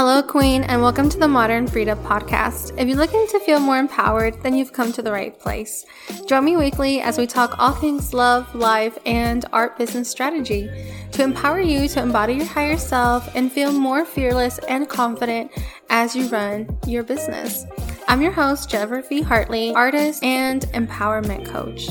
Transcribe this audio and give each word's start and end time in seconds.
Hello, 0.00 0.22
Queen, 0.22 0.64
and 0.64 0.80
welcome 0.80 1.08
to 1.08 1.18
the 1.18 1.28
Modern 1.28 1.66
Frida 1.66 1.96
podcast. 1.96 2.78
If 2.78 2.88
you're 2.88 2.96
looking 2.96 3.26
to 3.28 3.40
feel 3.40 3.60
more 3.60 3.78
empowered, 3.78 4.42
then 4.42 4.54
you've 4.54 4.72
come 4.72 4.92
to 4.92 5.02
the 5.02 5.12
right 5.12 5.38
place. 5.38 5.84
Join 6.26 6.44
me 6.44 6.56
weekly 6.56 7.00
as 7.00 7.18
we 7.18 7.26
talk 7.26 7.58
all 7.58 7.72
things 7.72 8.14
love, 8.14 8.54
life, 8.54 8.98
and 9.04 9.44
art 9.52 9.76
business 9.76 10.10
strategy 10.10 10.70
to 11.12 11.22
empower 11.22 11.60
you 11.60 11.88
to 11.88 12.00
embody 12.02 12.34
your 12.34 12.46
higher 12.46 12.78
self 12.78 13.34
and 13.34 13.52
feel 13.52 13.72
more 13.72 14.04
fearless 14.04 14.58
and 14.68 14.88
confident 14.88 15.50
as 15.90 16.16
you 16.16 16.28
run 16.28 16.78
your 16.86 17.02
business. 17.02 17.64
I'm 18.08 18.22
your 18.22 18.32
host, 18.32 18.70
Jennifer 18.70 19.02
V. 19.02 19.22
Hartley, 19.22 19.74
artist 19.74 20.24
and 20.24 20.62
empowerment 20.72 21.46
coach. 21.46 21.88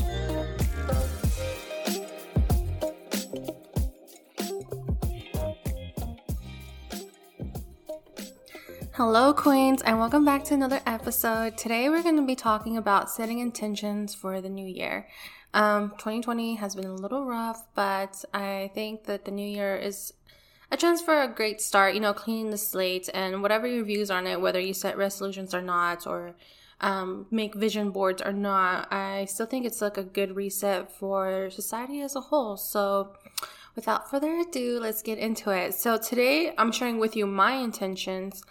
Hello, 9.00 9.34
Queens, 9.34 9.82
and 9.84 9.98
welcome 9.98 10.26
back 10.26 10.44
to 10.44 10.54
another 10.54 10.82
episode. 10.86 11.57
Today, 11.57 11.88
we're 11.88 12.04
going 12.04 12.18
to 12.18 12.26
be 12.26 12.36
talking 12.36 12.76
about 12.76 13.10
setting 13.10 13.40
intentions 13.40 14.14
for 14.14 14.42
the 14.42 14.50
new 14.50 14.68
year. 14.68 15.07
Um, 15.54 15.92
2020 15.92 16.56
has 16.56 16.76
been 16.76 16.86
a 16.86 16.94
little 16.94 17.24
rough, 17.24 17.66
but 17.76 18.26
I 18.34 18.71
think 18.76 19.06
that 19.06 19.24
the 19.24 19.32
new 19.32 19.48
year 19.48 19.78
is 19.78 20.12
a 20.70 20.76
chance 20.76 21.02
for 21.02 21.21
a 21.21 21.30
great 21.30 21.62
start, 21.62 21.93
you 21.93 22.02
know, 22.02 22.14
cleaning 22.14 22.52
the 22.52 22.57
slate 22.57 23.10
and 23.14 23.42
whatever 23.42 23.68
your 23.68 23.86
views 23.86 24.12
on 24.12 24.28
it, 24.28 24.42
whether 24.42 24.60
you 24.60 24.74
set 24.74 24.98
resolutions 24.98 25.54
or 25.54 25.62
not, 25.62 26.06
or 26.06 26.36
um, 26.82 27.26
make 27.32 27.56
vision 27.56 27.92
boards 27.92 28.21
or 28.21 28.34
not, 28.34 28.92
I 28.92 29.24
still 29.29 29.46
think 29.46 29.66
it's 29.66 29.82
like 29.82 29.98
a 29.98 30.04
good 30.04 30.36
reset 30.36 30.92
for 30.92 31.50
society 31.52 32.02
as 32.02 32.18
a 32.18 32.22
whole. 32.22 32.58
So, 32.58 33.14
without 33.78 34.12
further 34.12 34.36
ado, 34.40 34.78
let's 34.81 35.02
get 35.02 35.18
into 35.18 35.52
it. 35.52 35.73
So, 35.73 35.98
today 35.98 36.54
I'm 36.58 36.73
sharing 36.73 37.00
with 37.00 37.16
you 37.16 37.26
my 37.26 37.54
intentions 37.54 38.44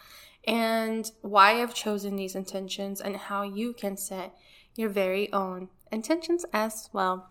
and 0.49 1.13
why 1.21 1.63
I've 1.63 1.75
chosen 1.75 2.17
these 2.17 2.35
intentions 2.35 3.01
and 3.03 3.17
how 3.17 3.43
you 3.43 3.75
can 3.75 3.99
set 3.99 4.35
your 4.77 4.89
very 4.89 5.31
own 5.33 5.69
intentions 5.93 6.47
as 6.53 6.89
well. 6.93 7.29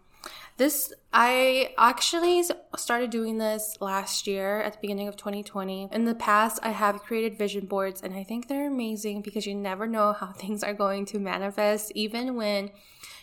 This, 0.57 0.93
I 1.13 1.73
actually 1.77 2.43
started 2.75 3.09
doing 3.09 3.37
this 3.37 3.77
last 3.79 4.27
year 4.27 4.61
at 4.61 4.73
the 4.73 4.79
beginning 4.81 5.07
of 5.07 5.15
2020. 5.15 5.89
In 5.91 6.05
the 6.05 6.15
past, 6.15 6.59
I 6.61 6.69
have 6.69 7.03
created 7.03 7.37
vision 7.37 7.65
boards 7.65 8.01
and 8.01 8.13
I 8.13 8.23
think 8.23 8.47
they're 8.47 8.67
amazing 8.67 9.21
because 9.21 9.45
you 9.47 9.55
never 9.55 9.87
know 9.87 10.13
how 10.13 10.31
things 10.33 10.63
are 10.63 10.73
going 10.73 11.05
to 11.07 11.19
manifest, 11.19 11.91
even 11.95 12.35
when 12.35 12.71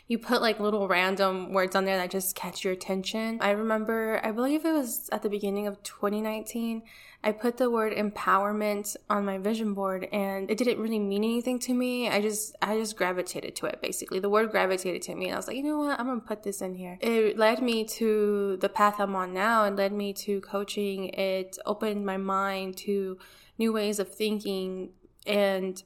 you 0.06 0.18
put 0.18 0.42
like 0.42 0.60
little 0.60 0.86
random 0.86 1.52
words 1.52 1.74
on 1.74 1.86
there 1.86 1.96
that 1.96 2.10
just 2.10 2.36
catch 2.36 2.62
your 2.62 2.74
attention. 2.74 3.38
I 3.40 3.52
remember, 3.52 4.20
I 4.22 4.32
believe 4.32 4.66
it 4.66 4.72
was 4.72 5.08
at 5.10 5.22
the 5.22 5.30
beginning 5.30 5.66
of 5.66 5.82
2019, 5.82 6.82
I 7.22 7.32
put 7.32 7.56
the 7.56 7.70
word 7.70 7.94
empowerment 7.94 8.96
on 9.08 9.24
my 9.24 9.38
vision 9.38 9.72
board 9.72 10.06
and 10.12 10.50
it 10.50 10.58
didn't 10.58 10.78
really 10.78 10.98
mean 10.98 11.24
anything 11.24 11.58
to 11.60 11.72
me. 11.72 12.10
I 12.10 12.20
just, 12.20 12.54
I 12.60 12.76
just 12.76 12.96
gravitated 12.96 13.56
to 13.56 13.66
it 13.66 13.80
basically. 13.80 14.20
The 14.20 14.28
word 14.28 14.50
gravitated 14.50 15.00
to 15.02 15.14
me 15.14 15.26
and 15.26 15.34
I 15.34 15.38
was 15.38 15.46
like, 15.46 15.56
you 15.56 15.62
know 15.62 15.78
what? 15.78 15.98
I'm 15.98 16.06
going 16.06 16.20
to 16.20 16.26
put 16.26 16.42
this 16.42 16.60
in 16.60 16.74
here. 16.74 16.98
It 17.00 17.38
led 17.38 17.62
me 17.62 17.84
to 17.84 18.58
the 18.60 18.68
path 18.68 19.00
I'm 19.00 19.16
on 19.16 19.32
now 19.32 19.64
and 19.64 19.74
led 19.74 19.94
me 19.94 20.12
to 20.12 20.42
coaching. 20.42 21.08
It 21.08 21.56
opened 21.64 22.04
my 22.04 22.18
mind 22.18 22.76
to 22.78 23.16
new 23.56 23.72
ways 23.72 23.98
of 23.98 24.14
thinking 24.14 24.90
and 25.26 25.82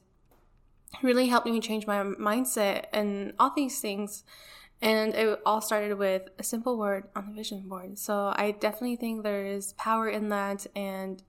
really 1.01 1.27
helped 1.27 1.47
me 1.47 1.59
change 1.59 1.87
my 1.87 2.03
mindset 2.03 2.85
and 2.93 3.33
all 3.39 3.53
these 3.55 3.79
things. 3.79 4.23
And 4.81 5.13
it 5.13 5.39
all 5.45 5.61
started 5.61 5.97
with 5.97 6.29
a 6.39 6.43
simple 6.43 6.77
word 6.77 7.09
on 7.15 7.27
the 7.27 7.33
vision 7.33 7.67
board. 7.67 7.99
So 7.99 8.33
I 8.35 8.51
definitely 8.51 8.95
think 8.95 9.23
there 9.23 9.45
is 9.45 9.73
power 9.73 10.07
in 10.07 10.29
that 10.29 10.65
and 10.75 11.21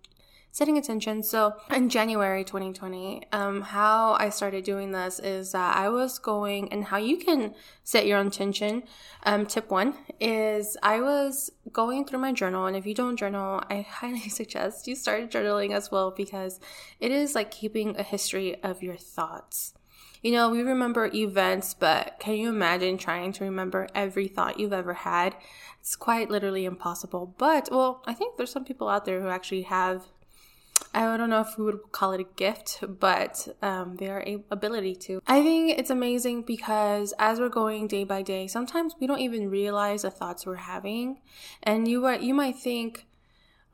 setting 0.52 0.76
attention. 0.76 1.22
So 1.22 1.54
in 1.74 1.88
January 1.88 2.44
2020, 2.44 3.22
um, 3.32 3.62
how 3.62 4.14
I 4.14 4.30
started 4.30 4.64
doing 4.64 4.92
this 4.92 5.18
is 5.18 5.52
that 5.52 5.76
I 5.76 5.88
was 5.88 6.18
going 6.18 6.72
and 6.72 6.84
how 6.84 6.96
you 6.98 7.16
can 7.18 7.54
set 7.84 8.06
your 8.06 8.18
intention. 8.18 8.82
Um, 9.22 9.46
tip 9.46 9.70
one 9.70 9.94
is 10.18 10.76
I 10.82 11.00
was 11.00 11.50
going 11.72 12.04
through 12.04 12.18
my 12.18 12.32
journal, 12.32 12.66
and 12.66 12.76
if 12.76 12.86
you 12.86 12.94
don't 12.94 13.16
journal, 13.16 13.62
I 13.70 13.80
highly 13.88 14.28
suggest 14.28 14.86
you 14.86 14.96
start 14.96 15.30
journaling 15.30 15.72
as 15.72 15.90
well 15.90 16.10
because 16.10 16.60
it 16.98 17.10
is 17.10 17.34
like 17.34 17.50
keeping 17.50 17.96
a 17.98 18.02
history 18.02 18.62
of 18.62 18.82
your 18.82 18.96
thoughts. 18.96 19.74
You 20.22 20.32
know, 20.32 20.50
we 20.50 20.60
remember 20.60 21.10
events, 21.14 21.72
but 21.72 22.16
can 22.20 22.34
you 22.34 22.50
imagine 22.50 22.98
trying 22.98 23.32
to 23.32 23.44
remember 23.44 23.88
every 23.94 24.28
thought 24.28 24.60
you've 24.60 24.72
ever 24.72 24.92
had? 24.92 25.34
It's 25.80 25.96
quite 25.96 26.28
literally 26.30 26.66
impossible. 26.66 27.34
But, 27.38 27.70
well, 27.72 28.02
I 28.04 28.12
think 28.12 28.36
there's 28.36 28.52
some 28.52 28.66
people 28.66 28.90
out 28.90 29.06
there 29.06 29.22
who 29.22 29.28
actually 29.28 29.62
have 29.62 30.08
I 30.94 31.16
don't 31.16 31.30
know 31.30 31.40
if 31.40 31.56
we 31.56 31.64
would 31.64 31.92
call 31.92 32.12
it 32.12 32.20
a 32.20 32.26
gift, 32.36 32.82
but 32.86 33.48
um, 33.62 33.96
their 33.96 34.24
ability 34.50 34.96
to. 34.96 35.22
I 35.26 35.42
think 35.42 35.78
it's 35.78 35.90
amazing 35.90 36.42
because 36.42 37.14
as 37.18 37.38
we're 37.38 37.48
going 37.48 37.86
day 37.86 38.04
by 38.04 38.22
day, 38.22 38.46
sometimes 38.48 38.94
we 39.00 39.06
don't 39.06 39.20
even 39.20 39.50
realize 39.50 40.02
the 40.02 40.10
thoughts 40.10 40.46
we're 40.46 40.56
having, 40.56 41.20
and 41.62 41.86
you 41.86 42.04
are, 42.06 42.16
you 42.16 42.34
might 42.34 42.56
think, 42.56 43.06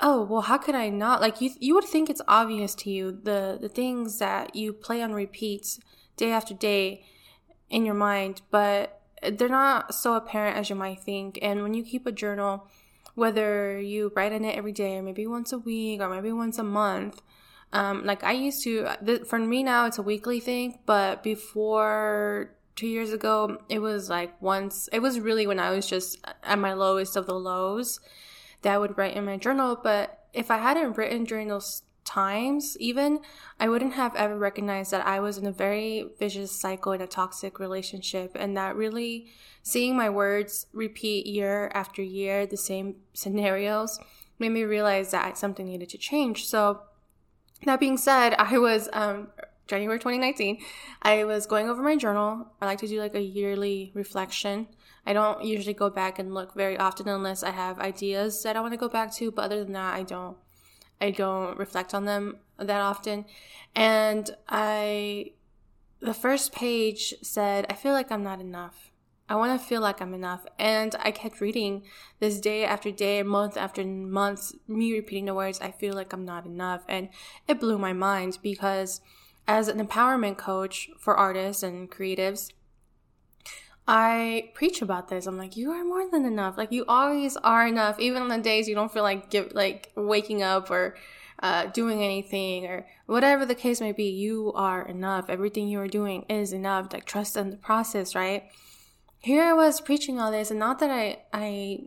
"Oh, 0.01 0.25
well, 0.25 0.43
how 0.43 0.59
could 0.59 0.75
I 0.75 0.89
not?" 0.91 1.21
Like 1.21 1.41
you, 1.41 1.51
you 1.59 1.75
would 1.75 1.85
think 1.85 2.11
it's 2.11 2.23
obvious 2.29 2.75
to 2.77 2.91
you 2.91 3.13
the 3.13 3.59
the 3.61 3.69
things 3.69 4.19
that 4.19 4.55
you 4.55 4.73
play 4.73 5.03
on 5.03 5.13
repeats 5.13 5.81
day 6.17 6.33
after 6.33 6.55
day 6.55 7.05
in 7.71 7.85
your 7.85 7.95
mind, 7.95 8.43
but 8.51 9.01
they're 9.23 9.49
not 9.49 9.95
so 9.95 10.15
apparent 10.15 10.57
as 10.57 10.71
you 10.71 10.77
might 10.77 11.01
think. 11.01 11.39
And 11.43 11.63
when 11.63 11.75
you 11.75 11.83
keep 11.83 12.07
a 12.07 12.13
journal 12.13 12.69
whether 13.17 13.81
you 13.81 14.13
write 14.15 14.31
in 14.31 14.45
it 14.45 14.57
every 14.57 14.73
day 14.73 14.97
or 14.97 15.03
maybe 15.03 15.27
once 15.27 15.51
a 15.51 15.59
week 15.59 16.01
or 16.01 16.09
maybe 16.09 16.31
once 16.31 16.59
a 16.59 16.63
month. 16.63 17.21
Um, 17.73 18.05
like 18.05 18.23
I 18.23 18.33
used 18.33 18.63
to, 18.65 18.87
for 19.27 19.39
me 19.39 19.63
now, 19.63 19.87
it's 19.87 19.99
a 19.99 20.03
weekly 20.03 20.39
thing, 20.39 20.79
but 20.87 21.23
before 21.23 22.55
two 22.77 22.87
years 22.87 23.13
ago, 23.13 23.59
it 23.69 23.81
was 23.81 24.11
like 24.11 24.41
once, 24.41 24.89
it 24.93 25.01
was 25.01 25.19
really 25.19 25.47
when 25.47 25.59
I 25.59 25.71
was 25.71 25.87
just 25.87 26.25
at 26.45 26.59
my 26.59 26.75
lowest 26.75 27.17
of 27.17 27.27
the 27.27 27.35
lows 27.35 28.01
that 28.63 28.75
I 28.75 28.79
would 28.79 28.97
write 28.99 29.17
in 29.17 29.25
my 29.25 29.39
journal. 29.39 29.81
But 29.83 30.27
if 30.35 30.51
I 30.51 30.59
hadn't 30.59 30.99
written 30.99 31.25
during 31.25 31.49
those 31.49 31.83
times, 32.07 32.77
even, 32.81 33.21
I 33.61 33.69
wouldn't 33.69 33.95
have 33.95 34.15
ever 34.15 34.39
recognized 34.39 34.93
that 34.93 35.07
I 35.07 35.21
was 35.21 35.37
in 35.37 35.47
a 35.47 35.53
very 35.53 36.09
vicious 36.19 36.53
cycle 36.53 36.93
in 36.93 37.03
a 37.03 37.07
toxic 37.07 37.59
relationship 37.59 38.33
and 38.35 38.57
that 38.57 38.77
really 38.77 39.27
seeing 39.63 39.97
my 39.97 40.09
words 40.09 40.67
repeat 40.73 41.27
year 41.27 41.71
after 41.75 42.03
year, 42.03 42.47
the 42.47 42.57
same 42.57 42.97
scenarios, 43.13 43.99
made 44.39 44.51
me 44.51 44.65
realize 44.65 45.11
that 45.11 45.37
something 45.37 45.67
needed 45.67 45.91
to 45.91 45.99
change. 45.99 46.47
So, 46.47 46.81
that 47.65 47.81
being 47.81 47.97
said, 47.97 48.35
I 48.39 48.59
was, 48.59 48.89
um, 48.93 49.29
January 49.67 49.99
2019, 49.99 50.63
I 51.03 51.25
was 51.25 51.47
going 51.47 51.69
over 51.69 51.83
my 51.83 51.97
journal. 51.97 52.47
I 52.61 52.67
like 52.67 52.79
to 52.81 52.87
do 52.87 53.01
like 53.01 53.15
a 53.15 53.21
yearly 53.21 53.91
reflection. 53.95 54.69
I 55.05 55.13
don't 55.13 55.45
usually 55.45 55.75
go 55.75 55.91
back 55.91 56.19
and 56.19 56.35
look 56.35 56.55
very 56.55 56.77
often 56.77 57.09
unless 57.09 57.43
I 57.43 57.51
have 57.51 57.79
ideas 57.79 58.43
that 58.43 58.57
I 58.57 58.61
want 58.61 58.75
to 58.75 58.79
go 58.79 58.89
back 58.89 59.15
to, 59.17 59.31
but 59.31 59.47
other 59.47 59.65
than 59.65 59.73
that, 59.73 59.95
I 59.95 60.03
don't. 60.03 60.37
I 61.01 61.11
don't 61.11 61.59
reflect 61.59 61.95
on 61.95 62.05
them 62.05 62.39
that 62.59 62.81
often. 62.81 63.27
And 63.75 64.31
I, 64.49 65.33
the 66.01 66.15
first 66.15 66.53
page 66.53 67.15
said, 67.23 67.67
I 67.69 67.75
feel 67.75 67.93
like 67.93 68.11
I'm 68.11 68.23
not 68.23 68.41
enough. 68.41 68.91
I 69.29 69.35
want 69.35 69.61
to 69.61 69.67
feel 69.67 69.81
like 69.81 70.01
I'm 70.01 70.15
enough. 70.15 70.47
And 70.59 70.95
I 71.01 71.11
kept 71.11 71.41
reading 71.41 71.83
this 72.21 72.41
day 72.41 72.65
after 72.65 72.91
day, 72.91 73.23
month 73.23 73.57
after 73.57 73.85
month, 73.85 74.53
me 74.69 74.93
repeating 74.93 75.25
the 75.25 75.35
words, 75.35 75.61
I 75.61 75.73
feel 75.73 75.95
like 75.95 76.13
I'm 76.13 76.25
not 76.25 76.47
enough. 76.47 76.83
And 76.89 77.09
it 77.49 77.61
blew 77.61 77.77
my 77.77 77.93
mind 77.93 78.39
because 78.43 79.01
as 79.49 79.69
an 79.69 79.85
empowerment 79.85 80.37
coach 80.37 80.91
for 80.99 81.17
artists 81.17 81.63
and 81.63 81.91
creatives, 81.91 82.53
I 83.89 84.51
preach 84.55 84.83
about 84.83 85.09
this. 85.09 85.27
I'm 85.27 85.39
like, 85.39 85.57
you 85.57 85.71
are 85.71 85.85
more 85.85 86.11
than 86.11 86.25
enough. 86.25 86.59
Like 86.59 86.73
you 86.73 86.85
always 86.89 87.37
are 87.39 87.67
enough, 87.67 88.01
even 88.01 88.23
on 88.23 88.29
the 88.29 88.39
days 88.39 88.69
you 88.69 88.75
don't 88.75 88.93
feel 88.93 89.05
like 89.05 89.31
give, 89.31 89.53
like 89.55 89.93
waking 89.95 90.43
up 90.43 90.71
or 90.71 90.97
uh, 91.41 91.67
doing 91.67 92.03
anything 92.03 92.67
or 92.67 92.87
whatever 93.07 93.47
the 93.47 93.55
case 93.55 93.81
may 93.81 93.93
be. 93.93 94.05
You 94.05 94.53
are 94.55 94.87
enough. 94.87 95.27
Everything 95.29 95.69
you 95.69 95.79
are 95.81 95.89
doing 95.89 96.25
is 96.29 96.53
enough. 96.53 96.93
Like 96.93 97.05
trust 97.05 97.37
in 97.37 97.51
the 97.51 97.57
process, 97.57 98.15
right? 98.15 98.51
here 99.27 99.43
I 99.43 99.55
was 99.55 99.81
preaching 99.81 100.21
all 100.21 100.31
this, 100.31 100.51
and 100.51 100.61
not 100.61 100.79
that 100.79 100.91
I 100.91 101.19
I 101.33 101.81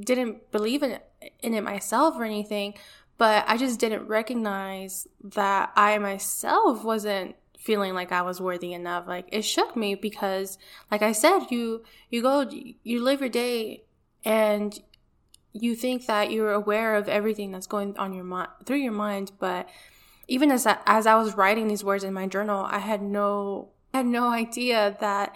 didn't 0.00 0.50
believe 0.50 0.82
in 0.82 0.98
in 1.40 1.54
it 1.54 1.62
myself 1.62 2.16
or 2.16 2.24
anything, 2.24 2.74
but 3.16 3.44
I 3.46 3.56
just 3.56 3.78
didn't 3.78 4.08
recognize 4.08 5.06
that 5.22 5.70
I 5.76 5.98
myself 5.98 6.82
wasn't 6.84 7.36
feeling 7.60 7.94
like 7.94 8.10
I 8.10 8.22
was 8.22 8.40
worthy 8.40 8.72
enough. 8.72 9.06
Like 9.06 9.28
it 9.30 9.42
shook 9.42 9.76
me 9.76 9.94
because, 9.94 10.58
like 10.90 11.02
I 11.02 11.12
said, 11.12 11.46
you 11.50 11.82
you 12.08 12.22
go 12.22 12.48
you 12.50 13.02
live 13.02 13.20
your 13.20 13.28
day 13.28 13.84
and 14.24 14.78
you 15.52 15.74
think 15.74 16.06
that 16.06 16.30
you're 16.30 16.52
aware 16.52 16.94
of 16.94 17.08
everything 17.08 17.50
that's 17.50 17.66
going 17.66 17.96
on 17.98 18.12
your 18.12 18.24
mind 18.24 18.50
through 18.64 18.78
your 18.78 18.92
mind, 18.92 19.32
but 19.38 19.68
even 20.28 20.50
as 20.52 20.64
I, 20.64 20.78
as 20.86 21.06
I 21.06 21.16
was 21.16 21.36
writing 21.36 21.66
these 21.66 21.82
words 21.82 22.04
in 22.04 22.14
my 22.14 22.26
journal, 22.26 22.66
I 22.70 22.78
had 22.78 23.02
no 23.02 23.70
I 23.92 23.98
had 23.98 24.06
no 24.06 24.28
idea 24.28 24.96
that 25.00 25.34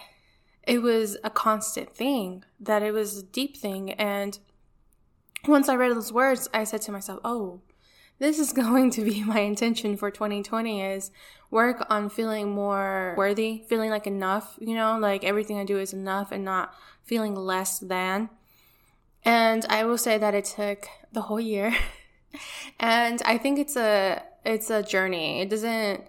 it 0.63 0.81
was 0.81 1.19
a 1.23 1.31
constant 1.31 1.91
thing, 1.91 2.45
that 2.61 2.83
it 2.83 2.93
was 2.93 3.19
a 3.19 3.23
deep 3.23 3.57
thing. 3.57 3.93
And 3.93 4.39
once 5.47 5.69
I 5.69 5.75
read 5.75 5.93
those 5.93 6.13
words, 6.13 6.49
I 6.55 6.65
said 6.65 6.81
to 6.83 6.93
myself, 6.93 7.21
oh, 7.25 7.61
this 8.19 8.39
is 8.39 8.53
going 8.65 8.91
to 8.93 9.03
be 9.03 9.23
my 9.23 9.41
intention 9.41 9.97
for 9.97 10.11
2020 10.11 10.83
is 10.83 11.11
work 11.51 11.87
on 11.89 12.09
feeling 12.09 12.51
more 12.51 13.15
worthy, 13.17 13.63
feeling 13.69 13.91
like 13.91 14.07
enough, 14.07 14.57
you 14.61 14.75
know, 14.75 14.99
like 14.99 15.25
everything 15.25 15.59
I 15.59 15.65
do 15.65 15.79
is 15.79 15.93
enough 15.93 16.33
and 16.33 16.45
not 16.45 16.75
feeling 17.03 17.35
less 17.35 17.79
than. 17.79 18.31
And 19.25 19.65
I 19.69 19.85
will 19.85 19.99
say 19.99 20.19
that 20.19 20.35
it 20.35 20.45
took 20.45 20.87
the 21.13 21.23
whole 21.23 21.41
year. 21.41 21.75
and 22.81 23.23
I 23.25 23.39
think 23.39 23.59
it's 23.59 23.77
a 23.77 24.23
it's 24.45 24.69
a 24.69 24.83
journey. 24.83 25.41
It 25.41 25.49
doesn't 25.49 26.05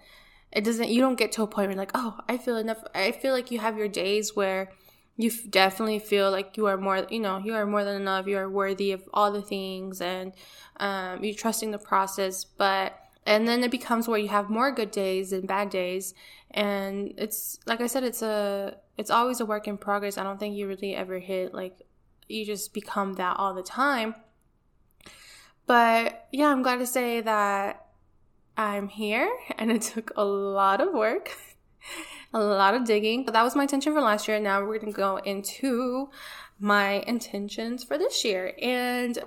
it 0.52 0.64
doesn't 0.64 0.88
you 0.88 1.00
don't 1.00 1.18
get 1.18 1.32
to 1.32 1.42
a 1.42 1.46
point 1.46 1.68
where 1.68 1.76
like, 1.76 1.92
"Oh, 1.94 2.18
I 2.28 2.36
feel 2.36 2.56
enough." 2.56 2.82
I 2.94 3.12
feel 3.12 3.32
like 3.32 3.50
you 3.50 3.58
have 3.58 3.78
your 3.78 3.88
days 3.88 4.36
where 4.36 4.70
you 5.16 5.30
definitely 5.48 5.98
feel 5.98 6.30
like 6.30 6.56
you 6.56 6.66
are 6.66 6.76
more, 6.76 7.06
you 7.10 7.20
know, 7.20 7.38
you 7.38 7.54
are 7.54 7.66
more 7.66 7.84
than 7.84 8.00
enough. 8.00 8.26
You 8.26 8.36
are 8.36 8.48
worthy 8.48 8.92
of 8.92 9.02
all 9.14 9.32
the 9.32 9.42
things 9.42 10.00
and 10.00 10.32
um, 10.78 11.24
you're 11.24 11.34
trusting 11.34 11.70
the 11.70 11.78
process. 11.78 12.44
But, 12.44 12.98
and 13.24 13.48
then 13.48 13.64
it 13.64 13.70
becomes 13.70 14.06
where 14.06 14.18
you 14.18 14.28
have 14.28 14.50
more 14.50 14.70
good 14.70 14.90
days 14.90 15.32
and 15.32 15.48
bad 15.48 15.70
days. 15.70 16.14
And 16.50 17.14
it's, 17.16 17.58
like 17.66 17.80
I 17.80 17.86
said, 17.86 18.04
it's 18.04 18.20
a, 18.20 18.76
it's 18.98 19.10
always 19.10 19.40
a 19.40 19.46
work 19.46 19.66
in 19.66 19.78
progress. 19.78 20.18
I 20.18 20.22
don't 20.22 20.38
think 20.38 20.54
you 20.54 20.68
really 20.68 20.94
ever 20.94 21.18
hit, 21.18 21.54
like, 21.54 21.80
you 22.28 22.44
just 22.44 22.74
become 22.74 23.14
that 23.14 23.36
all 23.38 23.54
the 23.54 23.62
time. 23.62 24.14
But 25.66 26.28
yeah, 26.30 26.48
I'm 26.48 26.62
glad 26.62 26.78
to 26.78 26.86
say 26.86 27.20
that 27.22 27.86
I'm 28.56 28.88
here 28.88 29.30
and 29.58 29.70
it 29.70 29.82
took 29.82 30.12
a 30.16 30.24
lot 30.24 30.80
of 30.80 30.92
work. 30.92 31.30
a 32.32 32.40
lot 32.40 32.74
of 32.74 32.84
digging. 32.84 33.24
But 33.24 33.34
that 33.34 33.42
was 33.42 33.56
my 33.56 33.62
intention 33.62 33.92
for 33.92 34.00
last 34.00 34.28
year. 34.28 34.38
Now 34.40 34.60
we're 34.60 34.78
going 34.78 34.92
to 34.92 34.96
go 34.96 35.16
into 35.18 36.10
my 36.58 37.04
intentions 37.06 37.84
for 37.84 37.98
this 37.98 38.24
year. 38.24 38.52
And 38.60 39.18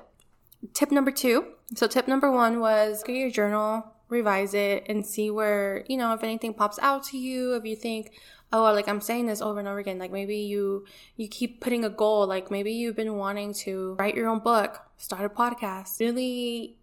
tip 0.74 0.92
number 0.92 1.12
two. 1.12 1.54
So 1.76 1.88
tip 1.88 2.08
number 2.08 2.32
one 2.32 2.60
was 2.60 3.04
get 3.04 3.16
your 3.16 3.30
journal, 3.30 3.94
revise 4.10 4.54
it, 4.54 4.86
and 4.88 5.06
see 5.06 5.30
where, 5.30 5.86
you 5.88 5.98
know, 5.98 6.14
if 6.14 6.24
anything 6.24 6.54
pops 6.54 6.80
out 6.80 7.04
to 7.06 7.18
you, 7.18 7.56
if 7.56 7.66
you 7.66 7.76
think, 7.76 8.12
oh 8.52 8.64
like 8.64 8.88
i'm 8.88 9.02
saying 9.02 9.26
this 9.28 9.42
over 9.42 9.60
and 9.60 9.68
over 9.68 9.80
again 9.80 10.00
like 10.00 10.12
maybe 10.12 10.38
you 10.38 10.86
you 11.18 11.28
keep 11.28 11.62
putting 11.62 11.86
a 11.86 11.90
goal 11.90 12.26
like 12.26 12.50
maybe 12.50 12.72
you've 12.72 12.96
been 12.96 13.16
wanting 13.16 13.54
to 13.54 13.96
write 14.00 14.16
your 14.16 14.28
own 14.28 14.40
book 14.40 14.82
start 14.98 15.24
a 15.24 15.30
podcast 15.30 16.00
really 16.00 16.76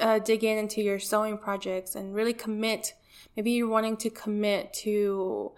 uh, 0.00 0.18
dig 0.18 0.42
in 0.42 0.58
into 0.58 0.80
your 0.80 0.98
sewing 0.98 1.38
projects 1.38 1.94
and 1.94 2.14
really 2.14 2.32
commit 2.32 2.94
maybe 3.36 3.52
you're 3.52 3.68
wanting 3.68 3.96
to 3.98 4.10
commit 4.10 4.72
to 4.82 5.52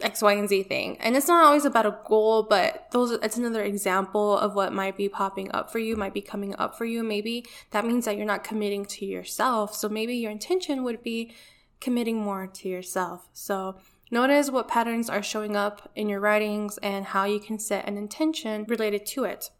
X, 0.00 0.22
Y, 0.22 0.32
and 0.32 0.48
Z 0.48 0.64
thing. 0.64 0.98
And 1.00 1.16
it's 1.16 1.28
not 1.28 1.44
always 1.44 1.64
about 1.64 1.86
a 1.86 1.98
goal, 2.06 2.42
but 2.42 2.88
those 2.90 3.12
it's 3.12 3.36
another 3.36 3.62
example 3.62 4.36
of 4.36 4.54
what 4.54 4.72
might 4.72 4.96
be 4.96 5.08
popping 5.08 5.50
up 5.52 5.70
for 5.70 5.78
you, 5.78 5.96
might 5.96 6.14
be 6.14 6.20
coming 6.20 6.54
up 6.58 6.76
for 6.76 6.84
you. 6.84 7.02
Maybe 7.02 7.46
that 7.70 7.86
means 7.86 8.04
that 8.04 8.16
you're 8.16 8.26
not 8.26 8.44
committing 8.44 8.84
to 8.86 9.06
yourself. 9.06 9.74
So 9.74 9.88
maybe 9.88 10.14
your 10.14 10.30
intention 10.30 10.82
would 10.84 11.02
be 11.02 11.32
committing 11.80 12.18
more 12.18 12.46
to 12.46 12.68
yourself. 12.68 13.28
So 13.32 13.76
notice 14.10 14.50
what 14.50 14.68
patterns 14.68 15.08
are 15.08 15.22
showing 15.22 15.56
up 15.56 15.90
in 15.94 16.08
your 16.08 16.20
writings 16.20 16.78
and 16.78 17.06
how 17.06 17.24
you 17.24 17.38
can 17.38 17.58
set 17.58 17.86
an 17.86 17.96
intention 17.96 18.64
related 18.68 19.06
to 19.06 19.24
it. 19.24 19.50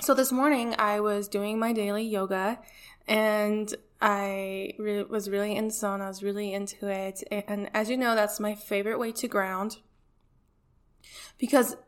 So 0.00 0.12
this 0.12 0.32
morning 0.32 0.74
I 0.78 1.00
was 1.00 1.28
doing 1.28 1.58
my 1.58 1.72
daily 1.72 2.04
yoga 2.04 2.58
and 3.06 3.72
I 4.06 4.74
re- 4.78 5.04
was 5.04 5.30
really 5.30 5.56
in 5.56 5.68
the 5.68 5.72
zone. 5.72 6.02
I 6.02 6.08
was 6.08 6.22
really 6.22 6.52
into 6.52 6.88
it. 6.88 7.24
And 7.30 7.70
as 7.72 7.88
you 7.88 7.96
know, 7.96 8.14
that's 8.14 8.38
my 8.38 8.54
favorite 8.54 8.98
way 8.98 9.12
to 9.12 9.26
ground 9.26 9.78
because 11.38 11.78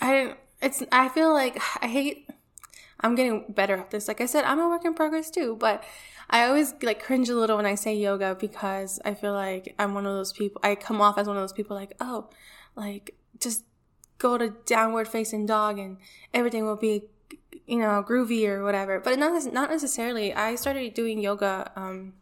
I, 0.00 0.34
it's, 0.60 0.82
I 0.90 1.08
feel 1.08 1.32
like 1.32 1.62
I 1.80 1.86
hate, 1.86 2.28
I'm 2.98 3.14
getting 3.14 3.44
better 3.50 3.76
at 3.76 3.92
this. 3.92 4.08
Like 4.08 4.20
I 4.20 4.26
said, 4.26 4.42
I'm 4.42 4.58
a 4.58 4.68
work 4.68 4.84
in 4.84 4.94
progress 4.94 5.30
too, 5.30 5.54
but 5.54 5.84
I 6.28 6.44
always 6.46 6.74
like 6.82 7.00
cringe 7.00 7.28
a 7.28 7.36
little 7.36 7.56
when 7.56 7.66
I 7.66 7.76
say 7.76 7.94
yoga 7.94 8.34
because 8.34 8.98
I 9.04 9.14
feel 9.14 9.32
like 9.32 9.76
I'm 9.78 9.94
one 9.94 10.06
of 10.06 10.12
those 10.12 10.32
people, 10.32 10.60
I 10.64 10.74
come 10.74 11.00
off 11.00 11.18
as 11.18 11.28
one 11.28 11.36
of 11.36 11.42
those 11.44 11.52
people 11.52 11.76
like, 11.76 11.94
oh, 12.00 12.30
like 12.74 13.14
just 13.38 13.62
go 14.18 14.36
to 14.38 14.54
downward 14.66 15.06
facing 15.06 15.46
dog 15.46 15.78
and 15.78 15.98
everything 16.32 16.64
will 16.64 16.74
be 16.74 17.04
you 17.66 17.78
know, 17.78 18.04
groovy 18.06 18.48
or 18.48 18.64
whatever. 18.64 19.00
But 19.00 19.18
not 19.18 19.52
not 19.52 19.70
necessarily. 19.70 20.34
I 20.34 20.54
started 20.54 20.94
doing 20.94 21.20
yoga. 21.20 21.70
Um, 21.76 22.14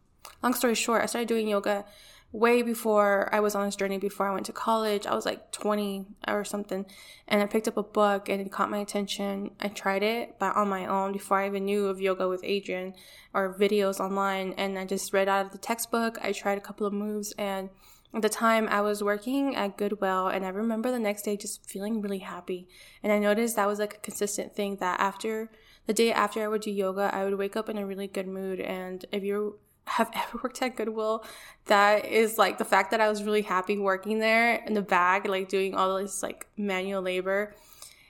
long 0.42 0.54
story 0.54 0.74
short, 0.74 1.02
I 1.02 1.06
started 1.06 1.28
doing 1.28 1.48
yoga 1.48 1.84
way 2.32 2.62
before 2.62 3.28
I 3.32 3.40
was 3.40 3.54
on 3.54 3.66
this 3.66 3.76
journey. 3.76 3.98
Before 3.98 4.26
I 4.26 4.32
went 4.32 4.46
to 4.46 4.52
college, 4.52 5.06
I 5.06 5.14
was 5.14 5.26
like 5.26 5.52
20 5.52 6.06
or 6.26 6.44
something, 6.44 6.86
and 7.28 7.42
I 7.42 7.46
picked 7.46 7.68
up 7.68 7.76
a 7.76 7.82
book 7.82 8.28
and 8.28 8.40
it 8.40 8.50
caught 8.50 8.70
my 8.70 8.78
attention. 8.78 9.50
I 9.60 9.68
tried 9.68 10.02
it, 10.02 10.36
but 10.38 10.56
on 10.56 10.68
my 10.68 10.86
own 10.86 11.12
before 11.12 11.38
I 11.38 11.46
even 11.46 11.66
knew 11.66 11.86
of 11.86 12.00
yoga 12.00 12.28
with 12.28 12.42
Adriene 12.42 12.94
or 13.34 13.54
videos 13.54 14.00
online, 14.00 14.54
and 14.56 14.78
I 14.78 14.86
just 14.86 15.12
read 15.12 15.28
out 15.28 15.46
of 15.46 15.52
the 15.52 15.58
textbook. 15.58 16.18
I 16.22 16.32
tried 16.32 16.58
a 16.58 16.62
couple 16.62 16.86
of 16.86 16.92
moves 16.92 17.32
and 17.38 17.68
at 18.14 18.22
the 18.22 18.28
time, 18.28 18.68
I 18.68 18.82
was 18.82 19.02
working 19.02 19.56
at 19.56 19.78
Goodwill, 19.78 20.28
and 20.28 20.44
I 20.44 20.50
remember 20.50 20.90
the 20.90 20.98
next 20.98 21.22
day 21.22 21.36
just 21.36 21.68
feeling 21.68 22.02
really 22.02 22.18
happy. 22.18 22.68
And 23.02 23.10
I 23.10 23.18
noticed 23.18 23.56
that 23.56 23.66
was 23.66 23.78
like 23.78 23.94
a 23.94 24.00
consistent 24.00 24.54
thing 24.54 24.76
that 24.76 25.00
after 25.00 25.50
the 25.86 25.94
day 25.94 26.12
after 26.12 26.42
I 26.42 26.48
would 26.48 26.60
do 26.60 26.70
yoga, 26.70 27.10
I 27.12 27.24
would 27.24 27.38
wake 27.38 27.56
up 27.56 27.68
in 27.68 27.78
a 27.78 27.86
really 27.86 28.06
good 28.06 28.28
mood. 28.28 28.60
And 28.60 29.04
if 29.12 29.24
you 29.24 29.58
have 29.86 30.10
ever 30.14 30.40
worked 30.42 30.60
at 30.60 30.76
Goodwill, 30.76 31.24
that 31.66 32.04
is 32.04 32.36
like 32.36 32.58
the 32.58 32.66
fact 32.66 32.90
that 32.90 33.00
I 33.00 33.08
was 33.08 33.22
really 33.24 33.42
happy 33.42 33.78
working 33.78 34.18
there 34.18 34.56
in 34.66 34.74
the 34.74 34.82
bag, 34.82 35.26
like 35.26 35.48
doing 35.48 35.74
all 35.74 35.96
this 35.96 36.22
like 36.22 36.46
manual 36.56 37.02
labor. 37.02 37.54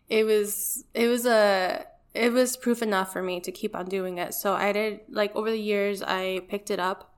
It 0.08 0.24
was, 0.24 0.84
it 0.94 1.06
was 1.06 1.26
a, 1.26 1.86
it 2.12 2.32
was 2.32 2.56
proof 2.56 2.82
enough 2.82 3.12
for 3.12 3.22
me 3.22 3.40
to 3.40 3.52
keep 3.52 3.74
on 3.74 3.86
doing 3.86 4.18
it. 4.18 4.34
So 4.34 4.52
I 4.52 4.72
did, 4.72 5.00
like, 5.08 5.34
over 5.34 5.50
the 5.50 5.58
years, 5.58 6.02
I 6.02 6.42
picked 6.48 6.70
it 6.70 6.78
up 6.78 7.11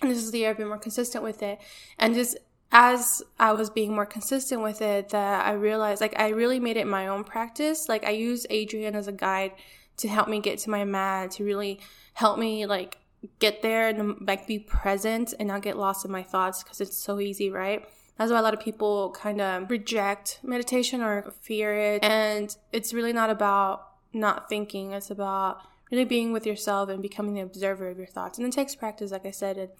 and 0.00 0.10
this 0.10 0.18
is 0.18 0.30
the 0.30 0.38
year 0.38 0.50
I've 0.50 0.56
been 0.56 0.68
more 0.68 0.78
consistent 0.78 1.24
with 1.24 1.42
it. 1.42 1.60
And 1.98 2.14
just 2.14 2.36
as 2.72 3.22
I 3.38 3.52
was 3.52 3.70
being 3.70 3.94
more 3.94 4.06
consistent 4.06 4.62
with 4.62 4.82
it, 4.82 5.10
that 5.10 5.46
I 5.46 5.52
realized 5.52 6.00
like 6.00 6.18
I 6.18 6.30
really 6.30 6.58
made 6.58 6.76
it 6.76 6.86
my 6.86 7.06
own 7.06 7.24
practice. 7.24 7.88
Like 7.88 8.04
I 8.04 8.10
use 8.10 8.46
Adriene 8.50 8.94
as 8.94 9.06
a 9.06 9.12
guide 9.12 9.52
to 9.98 10.08
help 10.08 10.28
me 10.28 10.40
get 10.40 10.58
to 10.60 10.70
my 10.70 10.84
mat, 10.84 11.32
to 11.32 11.44
really 11.44 11.80
help 12.14 12.38
me 12.38 12.66
like 12.66 12.98
get 13.38 13.62
there 13.62 13.88
and 13.88 14.26
like 14.26 14.46
be 14.46 14.58
present 14.58 15.34
and 15.38 15.48
not 15.48 15.62
get 15.62 15.78
lost 15.78 16.04
in 16.04 16.10
my 16.10 16.22
thoughts 16.22 16.62
because 16.62 16.80
it's 16.80 16.96
so 16.96 17.20
easy, 17.20 17.50
right? 17.50 17.88
That's 18.18 18.30
why 18.30 18.38
a 18.38 18.42
lot 18.42 18.54
of 18.54 18.60
people 18.60 19.10
kind 19.10 19.40
of 19.40 19.70
reject 19.70 20.40
meditation 20.42 21.00
or 21.00 21.32
fear 21.40 21.74
it. 21.74 22.04
And 22.04 22.54
it's 22.72 22.92
really 22.94 23.12
not 23.12 23.30
about 23.30 23.88
not 24.12 24.48
thinking, 24.48 24.92
it's 24.92 25.10
about 25.10 25.60
really 25.94 26.04
being 26.04 26.32
with 26.32 26.46
yourself 26.46 26.88
and 26.88 27.00
becoming 27.00 27.34
the 27.34 27.40
observer 27.40 27.88
of 27.88 27.98
your 27.98 28.06
thoughts. 28.06 28.38
And 28.38 28.46
it 28.46 28.52
takes 28.52 28.74
practice, 28.74 29.12
like 29.12 29.24
I 29.24 29.30
said. 29.30 29.56
And, 29.56 29.70